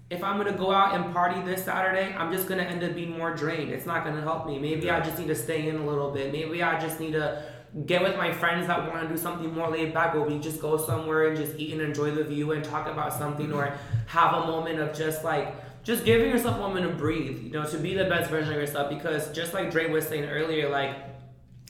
[0.08, 3.18] If I'm gonna go out and party this Saturday, I'm just gonna end up being
[3.18, 3.72] more drained.
[3.72, 4.60] It's not gonna help me.
[4.60, 6.32] Maybe I just need to stay in a little bit.
[6.32, 7.44] Maybe I just need to
[7.86, 10.62] get with my friends that want to do something more laid back where we just
[10.62, 14.34] go somewhere and just eat and enjoy the view and talk about something or have
[14.44, 17.78] a moment of just like just giving yourself a moment to breathe you know to
[17.78, 20.96] be the best version of yourself because just like Dre was saying earlier like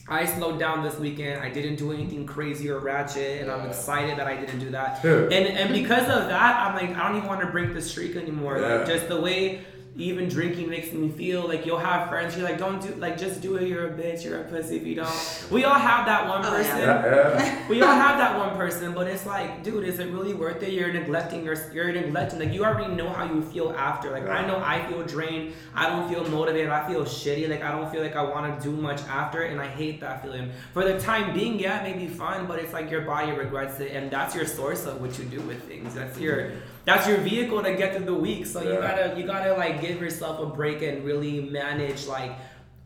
[0.08, 1.42] I slowed down this weekend.
[1.42, 5.02] I didn't do anything crazy or ratchet, and I'm excited that I didn't do that.
[5.02, 5.22] Yeah.
[5.22, 8.14] And and because of that, I'm like I don't even want to break the streak
[8.14, 8.58] anymore.
[8.58, 8.76] Yeah.
[8.76, 9.64] Like just the way
[9.98, 13.40] even drinking makes me feel like you'll have friends you're like don't do like just
[13.40, 16.28] do it you're a bitch you're a pussy if you don't we all have that
[16.28, 16.62] one oh, yeah.
[16.62, 17.68] person Yeah, yeah.
[17.68, 20.72] we all have that one person, but it's like, dude, is it really worth it?
[20.72, 22.38] You're neglecting your, you're neglecting.
[22.38, 24.10] Like you already know how you feel after.
[24.10, 25.54] Like I know I feel drained.
[25.74, 26.70] I don't feel motivated.
[26.70, 27.48] I feel shitty.
[27.48, 30.00] Like I don't feel like I want to do much after, it, and I hate
[30.00, 30.50] that feeling.
[30.72, 33.80] For the time being, yeah, it may be fun, but it's like your body regrets
[33.80, 35.94] it, and that's your source of what you do with things.
[35.94, 36.52] That's your
[36.86, 38.46] that's your vehicle to get through the week.
[38.46, 42.32] So you gotta you gotta like give yourself a break and really manage like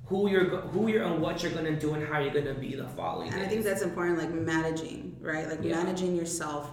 [0.07, 2.89] who you're who you're and what you're gonna do and how you're gonna be the
[2.89, 3.33] following.
[3.33, 5.49] And I think that's important, like managing, right?
[5.49, 5.77] Like Yeah.
[5.77, 6.71] managing yourself.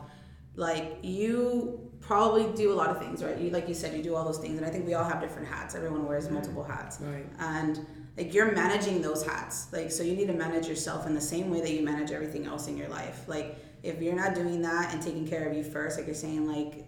[0.55, 3.37] Like you probably do a lot of things, right?
[3.37, 5.19] You like you said, you do all those things, and I think we all have
[5.21, 5.75] different hats.
[5.75, 7.25] Everyone wears multiple hats, Right.
[7.39, 7.85] and
[8.17, 9.67] like you're managing those hats.
[9.71, 12.45] Like so, you need to manage yourself in the same way that you manage everything
[12.47, 13.27] else in your life.
[13.27, 16.47] Like if you're not doing that and taking care of you first, like you're saying,
[16.47, 16.85] like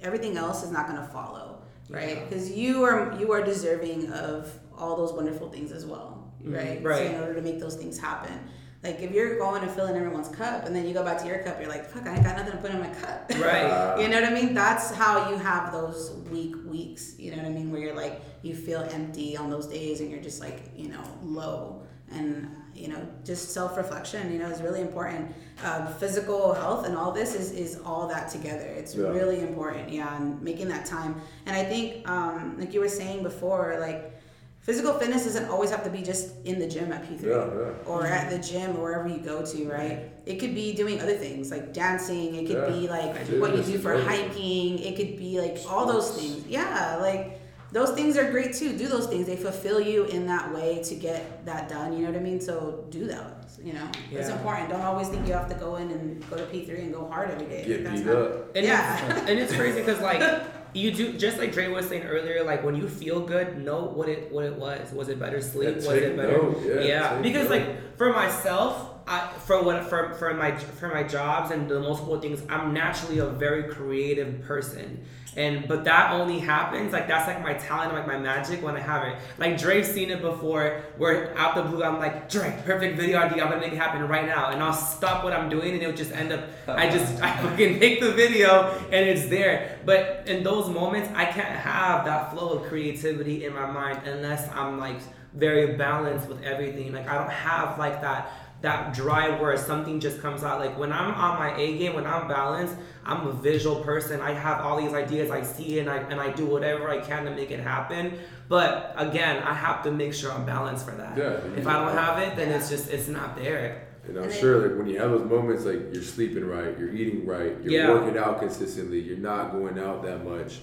[0.00, 2.16] everything else is not gonna follow, right?
[2.16, 2.24] Yeah.
[2.24, 6.54] Because you are you are deserving of all those wonderful things as well, mm-hmm.
[6.54, 6.82] right?
[6.82, 7.06] So right.
[7.06, 8.38] in order to make those things happen.
[8.82, 11.40] Like if you're going and filling everyone's cup and then you go back to your
[11.40, 13.32] cup, you're like, fuck, I ain't got nothing to put in my cup.
[13.38, 14.00] Right.
[14.00, 14.54] You know what I mean?
[14.54, 17.18] That's how you have those weak weeks.
[17.18, 17.72] You know what I mean?
[17.72, 21.02] Where you're like, you feel empty on those days and you're just like, you know,
[21.22, 21.82] low.
[22.12, 25.34] And, you know, just self reflection, you know, is really important.
[25.64, 28.66] Uh, physical health and all this is, is all that together.
[28.66, 29.08] It's Yeah.
[29.08, 29.90] really important.
[29.90, 30.16] Yeah.
[30.16, 31.20] And making that time.
[31.46, 34.12] And I think, um, like you were saying before, like,
[34.60, 37.72] physical fitness doesn't always have to be just in the gym at P3 Yeah, yeah.
[37.90, 40.10] or at the gym or wherever you go to, right?
[40.26, 42.34] It could be doing other things like dancing.
[42.34, 42.68] It could Yeah.
[42.80, 44.78] be like Dude, what you do for hiking.
[44.78, 46.46] It could be like all those things.
[46.46, 47.40] Yeah, like
[47.72, 48.76] those things are great too.
[48.78, 49.26] Do those things.
[49.26, 51.92] They fulfill you in that way to get that done.
[51.92, 52.40] You know what I mean?
[52.40, 53.58] So do those.
[53.62, 54.70] You know, it's important.
[54.70, 57.08] Don't always think you have to go in and go to P three and go
[57.08, 57.64] hard every day.
[57.66, 58.56] Get That's beat not- up.
[58.56, 59.06] And Yeah.
[59.16, 60.22] it's, and it's crazy because like
[60.74, 64.08] you do just like Dre was saying earlier, like when you feel good, know what
[64.08, 64.92] it what it was.
[64.92, 65.68] Was it better sleep?
[65.80, 66.40] Yeah, was it better?
[66.42, 66.84] note.
[66.84, 67.58] Yeah, take because note.
[67.58, 72.20] like for myself, I, for what for, for my for my jobs and the multiple
[72.20, 75.02] things, I'm naturally a very creative person.
[75.36, 78.80] And but that only happens like that's like my talent, like my magic when I
[78.80, 79.16] have it.
[79.38, 83.44] Like Dre's seen it before, where out the blue I'm like Dre, perfect video idea.
[83.44, 85.94] I'm gonna make it happen right now, and I'll stop what I'm doing, and it'll
[85.94, 86.44] just end up.
[86.66, 89.78] I just I fucking make the video, and it's there.
[89.84, 94.50] But in those moments, I can't have that flow of creativity in my mind unless
[94.52, 94.98] I'm like
[95.34, 96.92] very balanced with everything.
[96.92, 100.58] Like I don't have like that that drive where something just comes out.
[100.58, 104.20] Like when I'm on my A game, when I'm balanced, I'm a visual person.
[104.20, 105.30] I have all these ideas.
[105.30, 108.18] I see it and I and I do whatever I can to make it happen.
[108.48, 111.16] But again, I have to make sure I'm balanced for that.
[111.16, 113.84] Yeah, if I don't have it, then it's just it's not there.
[114.08, 117.26] And I'm sure, like when you have those moments, like you're sleeping right, you're eating
[117.26, 117.92] right, you're Yeah.
[117.92, 120.60] working out consistently, you're not going out that much,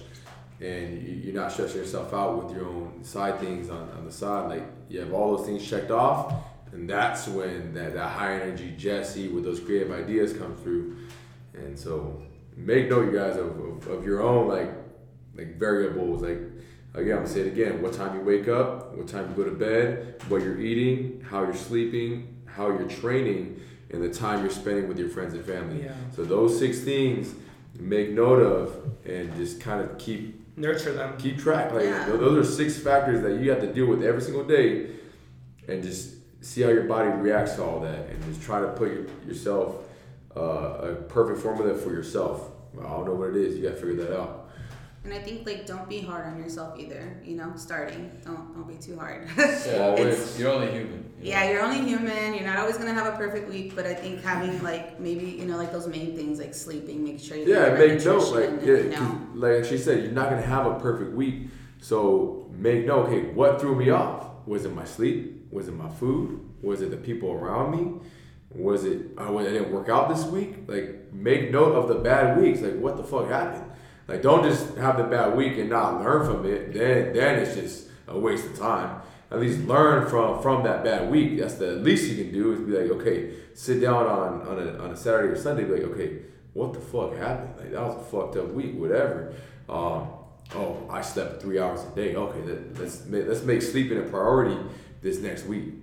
[0.60, 4.10] and you- you're not stressing yourself out with your own side things on, on the
[4.10, 4.50] side.
[4.50, 6.34] Like you have all those things checked off,
[6.76, 10.96] and that's when that, that high energy Jesse with those creative ideas come through.
[11.54, 12.22] And so
[12.54, 14.70] make note, you guys, of, of, of your own like
[15.34, 16.20] like variables.
[16.22, 16.38] Like
[16.94, 19.48] again, I'm gonna say it again: what time you wake up, what time you go
[19.48, 23.58] to bed, what you're eating, how you're sleeping, how you're training,
[23.90, 25.84] and the time you're spending with your friends and family.
[25.84, 25.94] Yeah.
[26.14, 27.34] So those six things,
[27.78, 31.16] make note of, and just kind of keep Nurture them.
[31.16, 31.72] keep track.
[31.72, 32.04] Like Yeah.
[32.06, 34.90] those are six factors that you have to deal with every single day,
[35.68, 36.15] and just
[36.46, 38.90] see how your body reacts to all that, and just try to put
[39.26, 39.76] yourself
[40.36, 42.50] uh, a perfect formula for yourself.
[42.78, 43.56] I don't know what it is.
[43.56, 44.42] You got to figure that out.
[45.04, 47.20] And I think like don't be hard on yourself either.
[47.24, 49.28] You know, starting don't don't be too hard.
[49.38, 50.38] Yeah, Always.
[50.38, 50.92] you're only human.
[51.20, 51.30] you know?
[51.30, 52.34] Yeah, you're only human.
[52.34, 55.46] You're not always gonna have a perfect week, but I think having like maybe you
[55.46, 58.04] know like those main things like sleeping, make sure you Yeah, get the right make
[58.04, 58.34] note.
[58.34, 59.00] Like, nutrition, yeah, you 'cause
[59.34, 59.46] know.
[59.48, 61.50] like she said, you're not gonna have a perfect week.
[61.80, 63.06] So make note.
[63.06, 64.26] Okay, what threw me off?
[64.46, 65.35] Was it my sleep?
[65.56, 66.38] Was it my food?
[66.60, 67.98] Was it the people around me?
[68.50, 70.54] Was it oh, I didn't work out this week?
[70.66, 72.60] Like, make note of the bad weeks.
[72.60, 73.64] Like, what the fuck happened?
[74.06, 76.74] Like, don't just have the bad week and not learn from it.
[76.74, 79.00] Then, then it's just a waste of time.
[79.30, 81.38] At least learn from from that bad week.
[81.38, 84.78] That's the least you can do is be like, okay, sit down on on a,
[84.84, 85.64] on a Saturday or Sunday.
[85.64, 86.18] Be like, okay,
[86.52, 87.56] what the fuck happened?
[87.56, 88.74] Like that was a fucked up week.
[88.74, 89.32] Whatever.
[89.70, 90.08] Um,
[90.54, 92.14] oh, I slept three hours a day.
[92.14, 94.58] Okay, let, let's make, let's make sleeping a priority
[95.06, 95.74] this next week.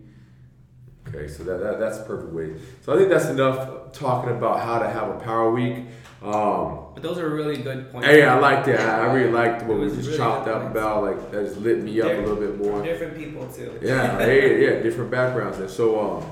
[1.08, 2.56] Okay, so that, that that's a perfect way.
[2.82, 5.86] So I think that's enough talking about how to have a power week.
[6.22, 8.08] Um, But those are really good points.
[8.08, 8.80] hey, I liked it.
[8.80, 11.04] I, I really liked what we just really chopped up about.
[11.04, 12.82] Like that just lit me up a little bit more.
[12.82, 13.78] Different people too.
[13.82, 15.60] Yeah, hey, yeah, different backgrounds.
[15.60, 16.32] And so, um,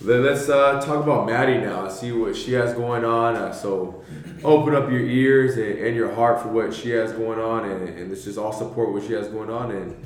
[0.00, 1.84] let, us uh, talk about Maddy now.
[1.84, 3.36] And see what she has going on.
[3.36, 4.02] Uh, so,
[4.42, 7.88] open up your ears and, and your heart for what she has going on, and,
[7.88, 10.04] and let's just all support what she has going on, and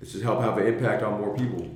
[0.00, 1.70] let's just help have an impact on more people.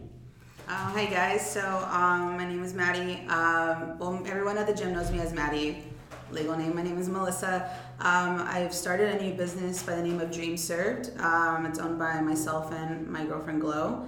[0.68, 3.26] Uh, hi guys, so um, my name is Maddy.
[3.28, 5.82] Um, well, everyone at the gym knows me as Maddy.
[6.30, 7.76] Legal name, my name is Melissa.
[7.98, 11.18] Um, I've started a new business by the name of Dream Served.
[11.18, 14.06] Um, it's owned by myself and my girlfriend Glow.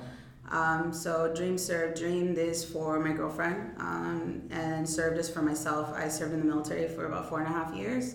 [0.51, 5.93] Um, so Dream Served, dreamed is for my girlfriend, um, and served is for myself.
[5.95, 8.15] I served in the military for about four and a half years.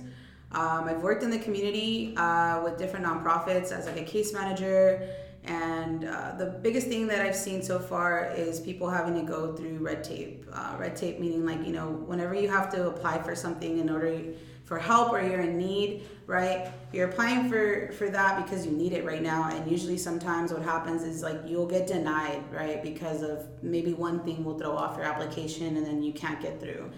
[0.53, 5.07] I've worked in the community uh, with different nonprofits as like a case manager,
[5.47, 9.55] and uh, the biggest thing that I've seen so far is people having to go
[9.55, 10.45] through red tape.
[10.51, 13.89] Uh, red tape meaning like you know whenever you have to apply for something in
[13.89, 14.21] order
[14.65, 16.69] for help or you're in need, right?
[16.91, 20.63] You're applying for for that because you need it right now, and usually sometimes what
[20.63, 22.83] happens is like you'll get denied, right?
[22.83, 26.59] Because of maybe one thing will throw off your application and then you can't get
[26.59, 26.91] through.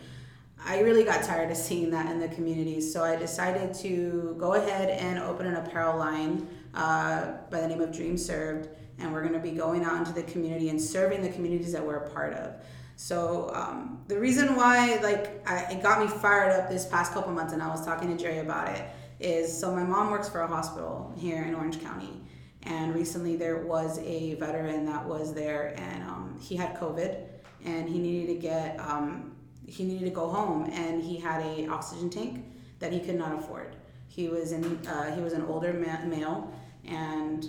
[0.65, 4.55] I really got tired of seeing that in the community, so I decided to go
[4.55, 9.21] ahead and open an apparel line uh, by the name of Dream Served, and we're
[9.21, 12.09] going to be going out into the community and serving the communities that we're a
[12.09, 12.55] part of.
[12.95, 17.31] So um, the reason why, like, I, it got me fired up this past couple
[17.31, 18.83] months, and I was talking to Jerry about it,
[19.19, 22.21] is so my mom works for a hospital here in Orange County,
[22.63, 27.23] and recently there was a veteran that was there, and um, he had COVID,
[27.65, 29.35] and he needed to get um,
[29.69, 32.43] he needed to go home and he had a oxygen tank
[32.79, 33.75] that he could not afford
[34.19, 36.51] he was in uh, he was an older ma- male
[36.85, 37.47] and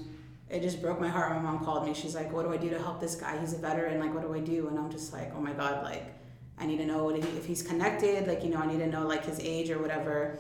[0.48, 1.32] it just broke my heart.
[1.32, 1.94] My mom called me.
[1.94, 3.38] She's like what do i do to help this guy?
[3.40, 3.98] He's a veteran.
[3.98, 4.68] Like what do i do?
[4.68, 6.06] And i'm just like oh my god like
[6.58, 8.28] i need to know he, if he's connected.
[8.28, 10.38] Like you know i need to know like his age or whatever.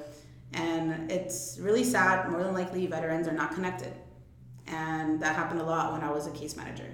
[0.52, 2.30] And it's really sad.
[2.30, 3.92] More than likely veterans are not connected.
[4.68, 6.90] And that happened a lot when i was a case manager.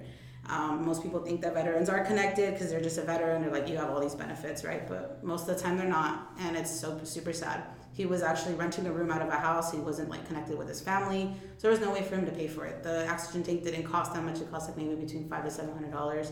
[0.49, 3.43] Um, most people think that veterans are connected because they're just a veteran.
[3.43, 4.87] They're like, you have all these benefits, right?
[4.89, 7.65] But most of the time they're not, and it's so super sad.
[7.97, 9.73] He was actually renting a room out of a house.
[9.73, 12.31] He wasn't like connected with his family, so there was no way for him to
[12.31, 12.83] pay for it.
[12.83, 14.39] The oxygen tank didn't cost that much.
[14.39, 16.31] It cost like maybe between five to seven hundred dollars,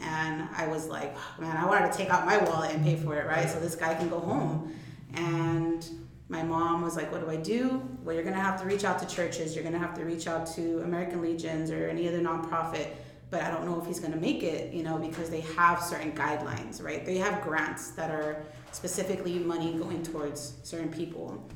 [0.00, 2.96] And I was like, oh, man, I wanted to take out my wallet and pay
[2.96, 3.46] for it, right?
[3.46, 4.74] So this guy can go home.
[5.12, 5.86] And
[6.30, 7.86] my mom was like, What do I do?
[8.02, 9.54] Well, you're to have to reach out to churches.
[9.54, 12.88] You're to have to reach out to American Legions or any other nonprofit.
[13.28, 15.82] But I don't know if he's going to make it, you know, because they have
[15.82, 17.04] certain guidelines, right?
[17.04, 21.48] They have grants that are specifically money going towards certain people.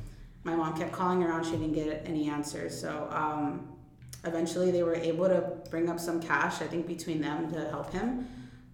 [0.45, 1.45] My mom kept calling around.
[1.45, 2.79] She didn't get any answers.
[2.81, 3.77] So um,
[4.25, 7.93] eventually they were able to bring up some cash, I think, between them to help
[7.93, 8.29] him.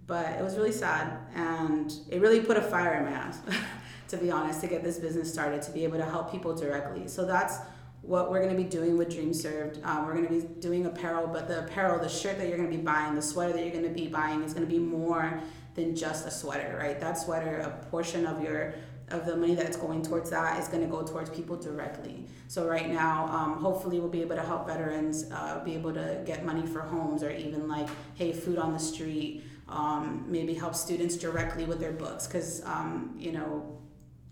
[0.06, 1.18] But it was really sad.
[1.34, 3.38] And it really put a fire in my ass.
[4.08, 7.08] to be honest, to get this business started, to be able to help people directly.
[7.08, 7.58] So that's
[8.02, 9.80] what we're going to be doing with Dream Served.
[9.84, 12.70] Um, we're going to be doing apparel, but the apparel, the shirt that you're going
[12.70, 14.78] to be buying, the sweater that you're going to be buying is going to be
[14.78, 15.40] more
[15.74, 16.98] than just a sweater, right?
[17.00, 18.74] That sweater, a portion of your
[19.10, 22.24] of the money that's going towards that is going to go towards people directly.
[22.48, 26.22] So right now, um, hopefully, we'll be able to help veterans uh, be able to
[26.24, 29.44] get money for homes or even like, hey, food on the street.
[29.68, 33.78] Um, maybe help students directly with their books because um, you know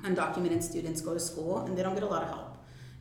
[0.03, 2.51] undocumented students go to school and they don't get a lot of help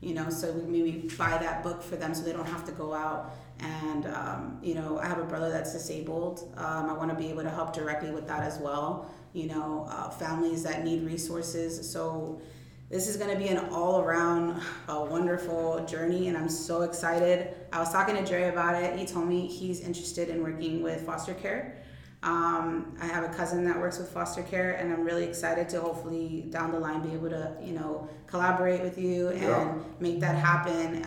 [0.01, 2.71] you know so we maybe buy that book for them so they don't have to
[2.71, 6.53] go out and um, you know i have a brother that's disabled.
[6.57, 9.09] Um, i want to be able to help directly with that as well.
[9.33, 11.91] You know uh, families that need resources.
[11.91, 12.41] So
[12.89, 17.53] this is going to be an all around uh, wonderful journey and i'm so excited.
[17.71, 18.97] I was talking to Jerry about it.
[18.97, 21.83] He told me he's interested in working with foster care.
[22.21, 25.79] Um, I have a cousin that works with foster care, and I'm really excited to
[25.79, 29.73] hopefully down the line be able to, you know, collaborate with you and yeah.
[30.01, 31.03] make that happen.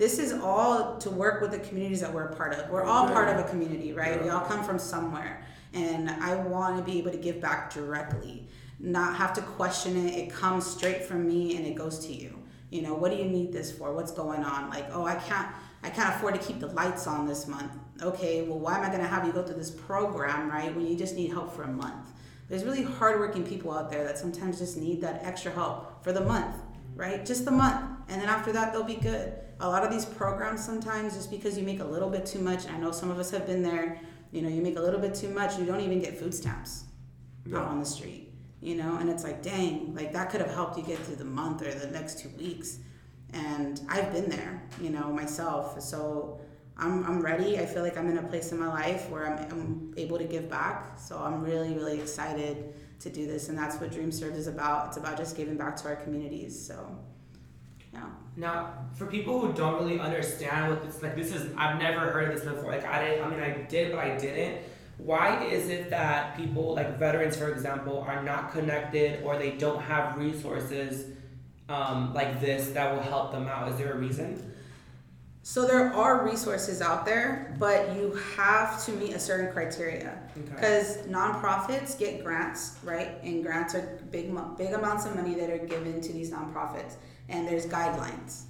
[0.00, 2.70] This is all to work with the communities that we're a part of.
[2.70, 4.16] We're all part of a community, right?
[4.16, 4.22] Yeah.
[4.22, 5.44] We all come from somewhere,
[5.74, 8.48] and I want to be able to give back directly,
[8.78, 10.14] not have to question it.
[10.14, 12.34] It comes straight from me, and it goes to you.
[12.70, 13.92] You know, what do you need this for?
[13.92, 14.70] What's going on?
[14.70, 15.48] Like, oh, I can't
[15.82, 17.72] I can't afford to keep the lights on this month.
[18.00, 20.86] Okay, well, why am I going to have you go through this program, right, when
[20.86, 22.08] you just need help for a month?
[22.48, 26.22] There's really hardworking people out there that sometimes just need that extra help for the
[26.22, 26.56] month,
[26.96, 27.22] right?
[27.26, 27.84] Just the month.
[28.08, 29.34] And then after that, they'll be good.
[29.60, 32.68] A lot of these programs sometimes, just because you make a little bit too much,
[32.68, 34.00] I know some of us have been there,
[34.32, 36.84] you know, you make a little bit too much, you don't even get food stamps
[37.44, 37.58] no.
[37.58, 40.78] out on the street, you know, and it's like, dang, like that could have helped
[40.78, 42.78] you get through the month or the next two weeks
[43.32, 45.80] and I've been there, you know, myself.
[45.80, 46.40] So
[46.76, 47.58] I'm, I'm ready.
[47.58, 50.24] I feel like I'm in a place in my life where I'm, I'm able to
[50.24, 50.98] give back.
[50.98, 53.48] So I'm really, really excited to do this.
[53.48, 54.88] And that's what Dream Served is about.
[54.88, 56.66] It's about just giving back to our communities.
[56.66, 56.98] So,
[57.92, 58.06] yeah.
[58.40, 62.30] Now, for people who don't really understand what this like, this is I've never heard
[62.30, 62.72] of this before.
[62.72, 63.24] Like I didn't.
[63.24, 64.62] I mean, I did, but I didn't.
[64.98, 69.80] Why is it that people like veterans, for example, are not connected or they don't
[69.82, 71.06] have resources?
[71.70, 73.70] um, like this that will help them out?
[73.70, 74.46] Is there a reason?
[75.42, 80.98] So there are resources out there, but you have to meet a certain criteria because
[80.98, 81.08] okay.
[81.08, 83.12] nonprofits get grants, right?
[83.22, 86.96] And grants are big, big amounts of money that are given to these nonprofits,
[87.30, 88.42] and there's guidelines.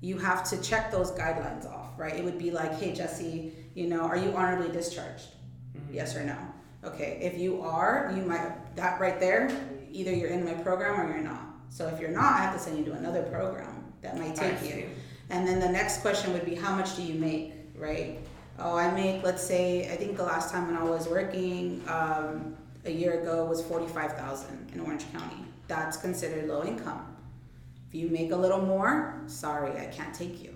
[0.00, 2.14] You have to check those guidelines off, right?
[2.14, 5.26] It would be like, hey, Jesse, you know, are you honorably discharged?
[5.76, 5.94] Mm-hmm.
[5.94, 6.36] Yes or no?
[6.84, 9.50] Okay, if you are, you might that right there.
[9.90, 11.42] Either you're in my program or you're not.
[11.70, 14.62] So if you're not, I have to send you to another program that might take
[14.62, 14.88] you.
[15.30, 18.18] And then the next question would be, how much do you make, right?
[18.58, 22.56] Oh, I make, let's say, I think the last time when I was working um,
[22.84, 25.44] a year ago was 45,000 in Orange County.
[25.66, 27.17] That's considered low income.
[27.88, 30.54] If you make a little more, sorry, I can't take you,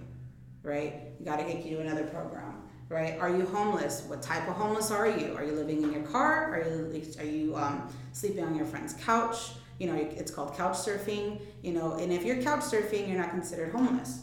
[0.63, 1.13] right?
[1.19, 3.19] You got to get you to another program, right?
[3.19, 4.03] Are you homeless?
[4.07, 5.35] What type of homeless are you?
[5.37, 6.55] Are you living in your car?
[6.55, 9.53] Are you are you um, sleeping on your friend's couch?
[9.83, 13.31] you know, it's called couch surfing, you know, and if you're couch surfing, you're not
[13.31, 14.21] considered homeless.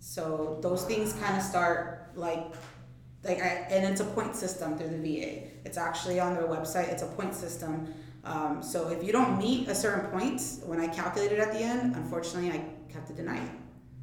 [0.00, 2.54] So those things kind of start like,
[3.22, 5.48] like, I, and it's a point system through the VA.
[5.66, 6.88] It's actually on their website.
[6.88, 7.92] It's a point system.
[8.24, 11.60] Um, so if you don't meet a certain point, when I calculate it at the
[11.60, 12.64] end, unfortunately, I
[12.94, 13.50] have to deny it.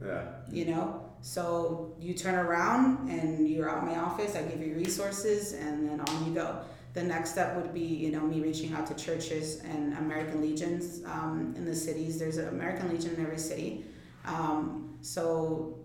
[0.05, 0.23] Yeah.
[0.49, 4.35] You know, so you turn around and you're out my office.
[4.35, 6.61] I give you resources, and then on you go
[6.93, 11.01] the next step would be, you know, me reaching out to churches and American Legions
[11.05, 12.19] um, in the cities.
[12.19, 13.85] There's an American Legion in every city.
[14.25, 15.79] Um, so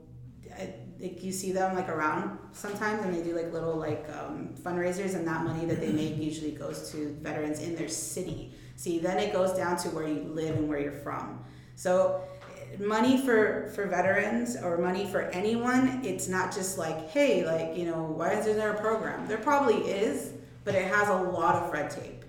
[0.53, 4.55] I, like you see them like around sometimes and they do like little like um,
[4.63, 8.53] fundraisers and that money that they make usually goes to veterans in their city.
[8.77, 11.43] See, then it goes down to where you live and where you're from.
[11.77, 12.23] So
[12.79, 17.87] money for for veterans or money for anyone, it's not just like, hey, like, you
[17.87, 19.27] know, why is there a program?
[19.27, 20.33] There probably is,
[20.65, 22.25] but it has a lot of red tape.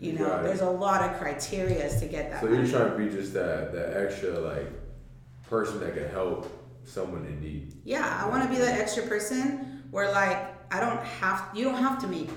[0.00, 2.40] You know, there's a lot of criteria to get that.
[2.40, 4.68] So you're trying to be just that that extra like
[5.48, 6.50] person that can help
[6.84, 7.72] someone in need.
[7.84, 10.38] Yeah, I want to be that extra person where like
[10.72, 12.30] I don't have you don't have to make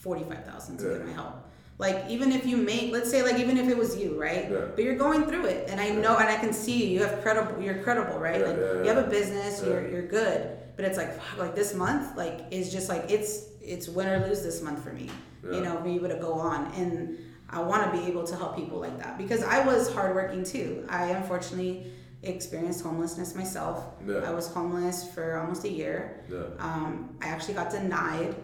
[0.00, 0.92] 45,000 to Yeah.
[0.98, 1.34] get my help.
[1.78, 4.48] Like even if you make, let's say like even if it was you, right?
[4.50, 4.66] Yeah.
[4.74, 6.90] But you're going through it, and I know, and I can see you.
[7.00, 7.60] You have credible.
[7.60, 8.40] You're credible, right?
[8.40, 9.60] Yeah, like yeah, you have a business.
[9.60, 9.68] Yeah.
[9.70, 10.58] You're you're good.
[10.76, 14.26] But it's like fuck, like this month, like is just like it's it's win or
[14.28, 15.10] lose this month for me.
[15.44, 15.56] Yeah.
[15.56, 17.18] You know, be able to go on, and
[17.50, 20.86] I want to be able to help people like that because I was hardworking too.
[20.88, 21.86] I unfortunately
[22.22, 23.84] experienced homelessness myself.
[24.06, 24.18] Yeah.
[24.18, 26.24] I was homeless for almost a year.
[26.30, 26.44] Yeah.
[26.58, 28.36] Um, I actually got denied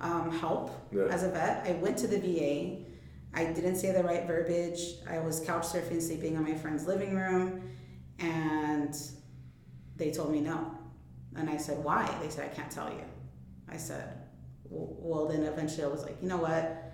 [0.00, 1.04] um, help Yeah.
[1.10, 1.66] as a vet.
[1.66, 2.84] I went to the VA.
[3.34, 4.80] I didn't say the right verbiage.
[5.08, 7.62] I was couch surfing, sleeping in my friend's living room,
[8.18, 8.94] and
[9.96, 10.72] they told me no.
[11.36, 12.12] And I said, why?
[12.22, 13.04] They said, I can't tell you.
[13.68, 14.12] I said,
[14.64, 16.84] well, well, then eventually I was like, you know what?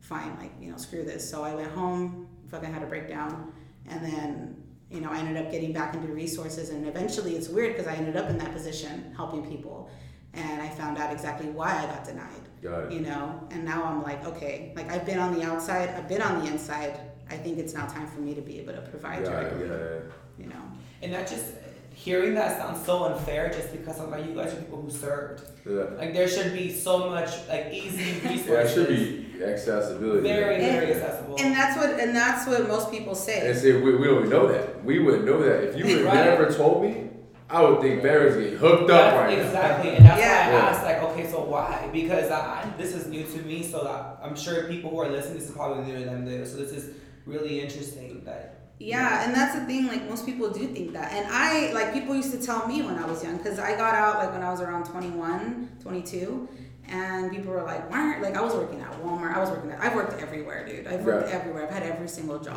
[0.00, 1.28] Fine, like, you know, screw this.
[1.28, 3.52] So I went home, fucking had a breakdown,
[3.86, 6.70] and then, you know, I ended up getting back into resources.
[6.70, 9.90] And eventually it's weird because I ended up in that position helping people.
[10.34, 12.28] And I found out exactly why I got denied
[12.62, 12.92] Got it.
[12.92, 16.22] you know and now i'm like okay like i've been on the outside i've been
[16.22, 16.98] on the inside
[17.30, 19.50] i think it's now time for me to be able to provide Got it.
[19.50, 20.00] directly Yeah.
[20.38, 20.62] you know
[21.02, 21.44] And that just
[21.92, 25.44] hearing that sounds so unfair just because I'm like you guys are people who served.
[25.66, 25.84] Yeah.
[25.98, 28.46] Like there should be so much like easy resources.
[28.48, 30.20] Yeah, it should be accessibility.
[30.28, 31.36] very, And- very accessible.
[31.38, 34.46] and that's what and that's what most people say And see, we, we don't know
[34.48, 34.84] that.
[34.84, 35.64] We wouldn't know that.
[35.70, 36.14] If you would Right.
[36.24, 37.08] never told me,
[37.50, 40.48] I would think Barry's getting hooked up That's right exactly, and that's Yeah.
[40.50, 41.88] why I asked, like, okay, so why?
[41.92, 45.38] Because I, this is new to me, so that I'm sure people who are listening,
[45.38, 46.44] this is probably new to them too.
[46.46, 46.90] So this is
[47.26, 48.22] really interesting.
[48.24, 51.92] That yeah and that's the thing like most people do think that and i like
[51.94, 54.42] people used to tell me when i was young because i got out like when
[54.42, 56.48] i was around 21 22
[56.88, 59.70] and people were like why aren't like i was working at walmart i was working
[59.70, 62.56] at i've worked everywhere dude i've worked everywhere i've had every single job.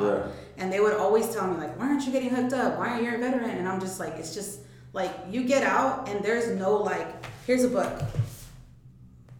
[0.57, 2.77] And they would always tell me like, "Why aren't you getting hooked up?
[2.77, 4.59] Why aren't you a veteran?" And I'm just like, it's just
[4.93, 7.07] like you get out and there's no like,
[7.45, 8.01] here's a book,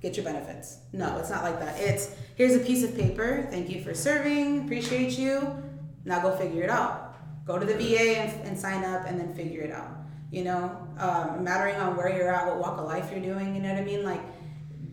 [0.02, 0.78] get your benefits.
[0.94, 1.80] No, it's not like that.
[1.80, 3.48] It's here's a piece of paper.
[3.50, 4.66] Thank you for serving.
[4.66, 5.62] Appreciate you.
[6.06, 7.16] Now go figure it out.
[7.46, 9.90] Go to the VA and, and sign up, and then figure it out.
[10.30, 13.56] You know, um, mattering on where you're at, what walk of life you're doing.
[13.56, 14.04] You know what I mean?
[14.04, 14.22] Like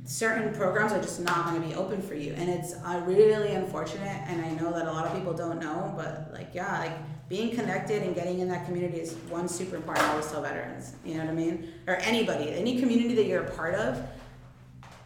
[0.05, 2.35] certain programs are just not going to be open for you.
[2.35, 5.93] And it's uh, really unfortunate and i know that a lot of people don't know
[5.97, 6.93] but like yeah like
[7.29, 10.95] being connected and getting in that community is one super important i always tell veterans
[11.05, 11.73] you know what i mean?
[11.87, 14.03] Or anybody any community that you're a part of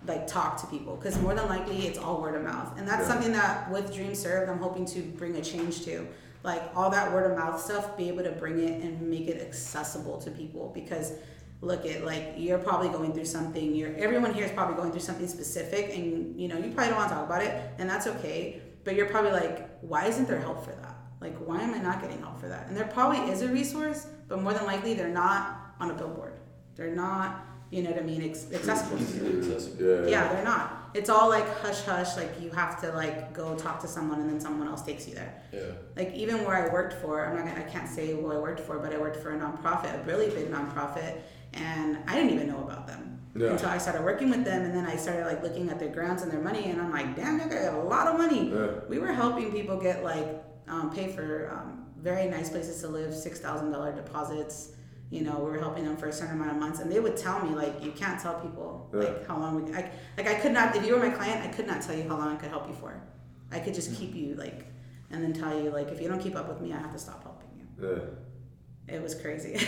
[0.07, 2.79] like talk to people because more than likely it's all word of mouth.
[2.79, 3.09] And that's Yeah.
[3.09, 6.07] something that with dream served i'm hoping to bring a change to.
[6.45, 9.41] Like all that word of mouth stuff be able to bring it and make it
[9.43, 11.13] accessible to people because
[11.61, 15.01] look at like you're probably going through something you're everyone here is probably going through
[15.01, 18.07] something specific and you know you probably don't want to talk about it and that's
[18.07, 21.79] okay but you're probably like why isn't there help for that like why am i
[21.79, 24.95] not getting help for that and there probably is a resource but more than likely
[24.95, 26.35] they're not on a billboard
[26.77, 29.85] they're not you know what i mean ex- accessible to you Easily accessible.
[30.05, 30.07] Yeah.
[30.07, 33.79] yeah they're not it's all like hush hush like you have to like go talk
[33.81, 35.61] to someone and then someone else takes you there Yeah.
[35.97, 38.61] like even where I worked for, I'm not gonna, I can't say who I worked
[38.61, 41.19] for, but I worked for a nonprofit, a really big nonprofit,
[41.61, 43.49] and I didn't even know about them Yeah.
[43.53, 46.23] until I started working with them, and then I started like looking at their grants
[46.23, 48.51] and their money, and I'm like, damn, that guy got a lot of money.
[48.51, 48.67] Yeah.
[48.89, 53.15] We were helping people get like um, pay for um, very nice places to live,
[53.15, 54.73] six thousand dollar deposits.
[55.11, 57.17] You know, we were helping them for a certain amount of months, and they would
[57.17, 59.01] tell me like, you can't tell people Yeah.
[59.01, 60.77] like how long we, I, like I could not.
[60.77, 62.69] If you were my client, I could not tell you how long I could help
[62.69, 63.01] you for.
[63.51, 64.67] I could just keep you like,
[65.11, 66.99] and then tell you like, if you don't keep up with me, I have to
[66.99, 67.89] stop helping you.
[67.89, 68.05] Yeah.
[68.89, 69.59] It was crazy,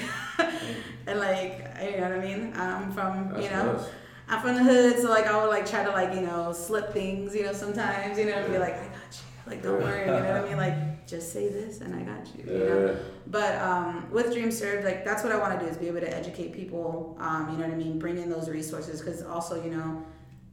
[1.06, 2.52] and like, you know what I mean.
[2.56, 3.88] I'm from, That's you know, nuts.
[4.28, 6.92] I'm from the hood, so like I would like try to like you know slip
[6.92, 10.00] things, you know, sometimes, you know, and be like, I got you, like don't worry,
[10.00, 12.96] you know what I mean, like just say this and I got you, you know.
[13.26, 16.00] But um, with Dream Served, like that's what I want to do is be able
[16.00, 17.16] to educate people.
[17.20, 17.98] Um, you know what I mean?
[17.98, 20.04] Bring in those resources because also you know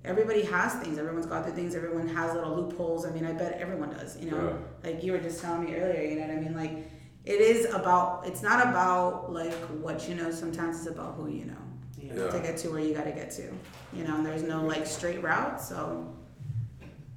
[0.04, 0.98] everybody has things.
[0.98, 1.76] Everyone's got their things.
[1.76, 3.06] Everyone has little loopholes.
[3.06, 4.18] I mean, I bet everyone does.
[4.18, 6.02] You know, like you were just telling me earlier.
[6.02, 6.56] You know what I mean?
[6.56, 6.90] Like
[7.28, 8.26] it is about.
[8.26, 9.54] It's not about like
[9.84, 10.32] what you know.
[10.32, 11.64] Sometimes it's about who you know
[12.00, 12.32] Yeah.
[12.32, 13.44] to get to where you got to get to.
[13.94, 15.62] You know, and there's no like straight route.
[15.62, 16.14] So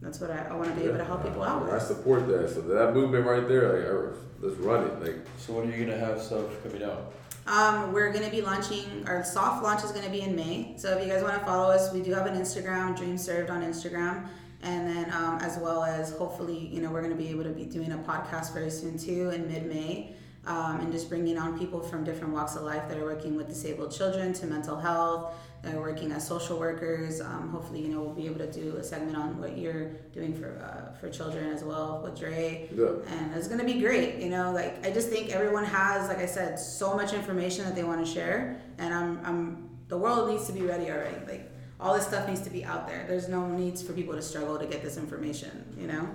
[0.02, 2.26] that's what I, I want to be able to help people out with I support
[2.28, 2.50] that.
[2.50, 3.66] So that movement right there,
[4.12, 5.00] like, let's run it.
[5.00, 7.12] Like, So when are you gonna have stuff coming out?
[7.46, 10.74] Um, we're gonna be launching our soft launch is gonna be in May.
[10.76, 13.50] So if you guys want to follow us, we do have an Instagram, Dream Served
[13.50, 14.28] on Instagram,
[14.62, 17.64] and then um, as well as hopefully you know we're gonna be able to be
[17.64, 20.14] doing a podcast very soon too in mid May.
[20.46, 23.48] Um, and just bringing on people from different walks of life that are working with
[23.48, 27.20] disabled children to mental health, that are working as social workers.
[27.20, 30.32] Um, hopefully, you know, we'll be able to do a segment on what you're doing
[30.32, 32.86] for uh, for children as well with Dre yeah.
[33.08, 36.26] and it's gonna be great you know like i just think everyone has like i
[36.26, 40.46] said so much information that they want to share and i'm i'm the world needs
[40.46, 41.49] to be ready already like
[41.80, 43.04] all this stuff needs to be out there.
[43.08, 45.74] There's no needs for people to struggle to get this information.
[45.78, 46.08] You know.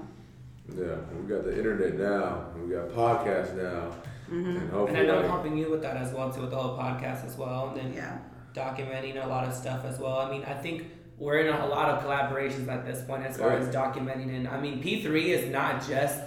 [0.75, 2.47] Yeah, we got the internet now.
[2.59, 3.91] We got podcasts now,
[4.31, 4.57] Mm-hmm.
[4.57, 6.75] and And I know I'm helping you with that as well too, with the whole
[6.75, 8.17] podcast as well, and then Yeah.
[8.55, 10.17] documenting a lot of stuff as well.
[10.19, 10.87] I mean, I think
[11.19, 13.57] we're in a lot of collaborations at this point as far Yeah.
[13.59, 14.35] as documenting.
[14.35, 16.19] And I mean, P three is not just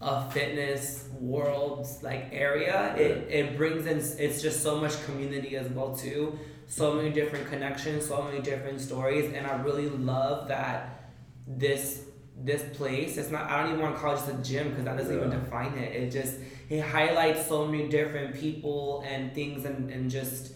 [0.00, 2.94] a fitness world like area.
[2.96, 3.98] It it brings in.
[3.98, 6.38] It's just so much community as well too.
[6.70, 11.10] So many different connections, so many different stories, and I really love that
[11.46, 12.04] this
[12.42, 13.16] this place.
[13.18, 13.50] It's not.
[13.50, 15.74] I don't even want to call it just a gym because that doesn't even define
[15.74, 15.94] it.
[16.00, 16.36] It just
[16.68, 20.52] it highlights so many different people and things and and just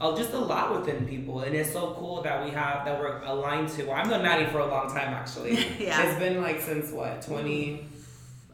[0.00, 3.22] oh, just a lot within people, and it's so cool that we have that we're
[3.22, 3.84] aligned to.
[3.84, 5.52] Well, I've known Maddy for a long time, actually.
[5.78, 6.02] Yeah.
[6.10, 7.86] it's been like since what twenty.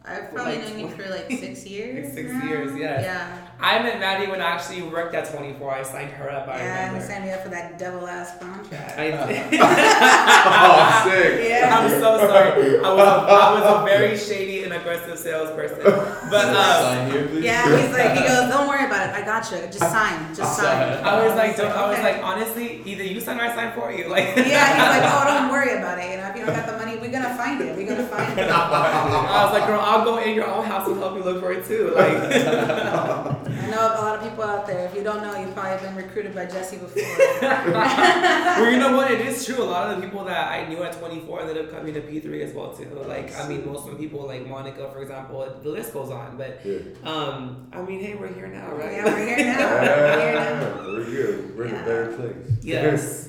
[0.06, 2.12] I've probably Like known you for like six years.
[2.12, 2.44] six now.
[2.44, 3.04] years, yes.
[3.04, 3.38] Yeah.
[3.64, 5.70] I met Maddy when I actually worked at twenty four.
[5.72, 6.46] I signed her up.
[6.48, 7.06] I Yeah, and remember.
[7.12, 8.98] signed me up for that double ass contract.
[8.98, 9.10] I
[11.04, 11.48] oh, sick.
[11.48, 11.74] Yeah.
[11.78, 12.78] I'm so sorry.
[12.78, 15.78] I was a, I was a very shady and aggressive salesperson.
[16.30, 17.28] But um, Sign here.
[17.40, 19.14] Yeah, he's like, he goes, don't worry about it.
[19.14, 19.58] I got you.
[19.66, 20.34] Just sign.
[20.34, 21.04] Just sign.
[21.04, 22.14] I was like, don't, I was Okay.
[22.14, 24.08] like, honestly, either you sign or I sign for you.
[24.08, 26.10] Like, Yeah, he's like, oh, don't worry about it.
[26.10, 27.76] You know, if you don't got the money, we're gonna find it.
[27.76, 28.48] We're gonna find it.
[28.50, 31.52] I was like, girl, I'll go in your own house and help you look for
[31.52, 31.92] it too.
[31.94, 34.86] Like, I know a lot of people out there.
[34.86, 37.02] If you don't know, you've probably been recruited by Jesse before.
[37.42, 39.10] well, you know what?
[39.10, 39.62] It is true.
[39.62, 42.40] A lot of the people that I knew at 24 ended up coming to P3
[42.42, 42.88] as well too.
[43.06, 46.36] Like, I mean, most of the people, like Monica, for example, the list goes on.
[46.38, 46.78] But, Yeah.
[47.04, 48.92] um, I mean, hey, we're here now, right?
[48.92, 49.80] Yeah, we're here now.
[49.80, 50.86] We're here now.
[50.86, 51.56] We're good.
[51.58, 51.84] We're in a Yeah.
[51.84, 52.36] better place.
[52.62, 53.28] yes.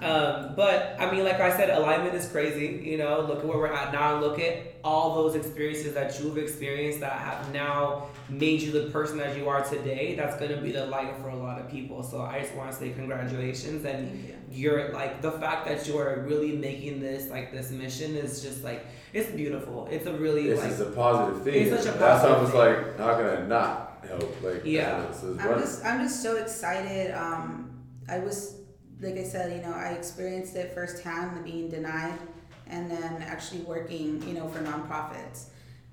[0.00, 0.08] Yeah.
[0.08, 2.82] Um, but I mean, like I said, alignment is crazy.
[2.84, 4.18] You know, look at where we're at now.
[4.20, 9.18] Look at all those experiences that you've experienced that have now made you the person
[9.18, 10.14] that you are today.
[10.14, 12.02] That's going to be the light for a lot of people.
[12.02, 14.34] So I just want to say congratulations and you.
[14.50, 18.64] you're like the fact that you are really making this like this mission is just
[18.64, 19.88] like it's beautiful.
[19.90, 21.66] It's a really This like is a positive thing.
[21.66, 24.42] It's such a That's how positive it's like, how can I not help?
[24.42, 25.04] Like, Yeah.
[25.40, 27.12] I'm just I'm just so excited.
[27.12, 28.59] Um, I was
[29.00, 32.18] like I said, you know, I experienced it firsthand, the being denied,
[32.66, 35.46] and then actually working, you know, for nonprofits,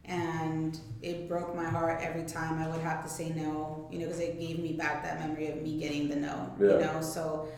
[0.05, 4.05] and it broke my heart every time I would have to say no, you know,
[4.05, 7.01] because it gave me back that memory of me getting the no, you know.
[7.01, 7.49] So,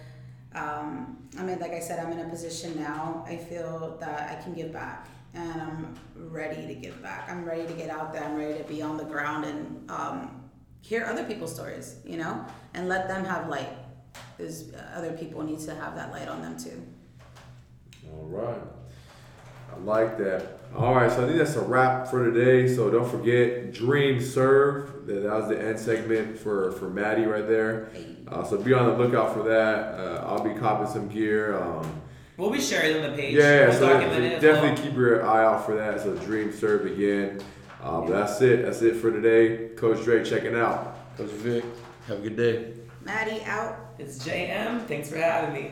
[0.56, 3.24] um, I mean, like I said, I'm in a position now.
[3.28, 5.08] I feel that I can give back.
[5.36, 7.30] And I'm ready to give back.
[7.30, 8.24] I'm ready to get out there.
[8.24, 10.50] I'm ready to be on the ground and um,
[10.82, 12.44] hear other people's stories, you know,
[12.74, 13.70] and let them have light.
[14.40, 16.82] Because other people need to have that light on them too.
[18.10, 18.58] All right.
[19.76, 20.60] I like that.
[20.76, 22.74] All right, so I think that's a wrap for today.
[22.74, 25.06] So don't forget, Dream Serve.
[25.08, 27.90] That that was the end segment for for Maddy right there.
[28.30, 30.00] Uh, so be on the lookout for that.
[30.00, 31.60] Uh, I'll be copping some gear.
[31.62, 32.02] Um,
[32.38, 33.36] we'll be sharing on the page.
[33.36, 34.84] yeah, We'll so document definitely well.
[34.84, 36.00] keep your eye out for that.
[36.02, 37.42] So Dream Serve again.
[37.84, 38.64] Uh, but that's it.
[38.64, 39.70] That's it for today.
[39.76, 40.96] Coach Dre checking out.
[41.18, 41.66] Coach Vic,
[42.08, 42.74] have a good day.
[43.04, 43.78] Maddie out.
[44.00, 44.88] It's JM.
[44.88, 45.72] Thanks for having me.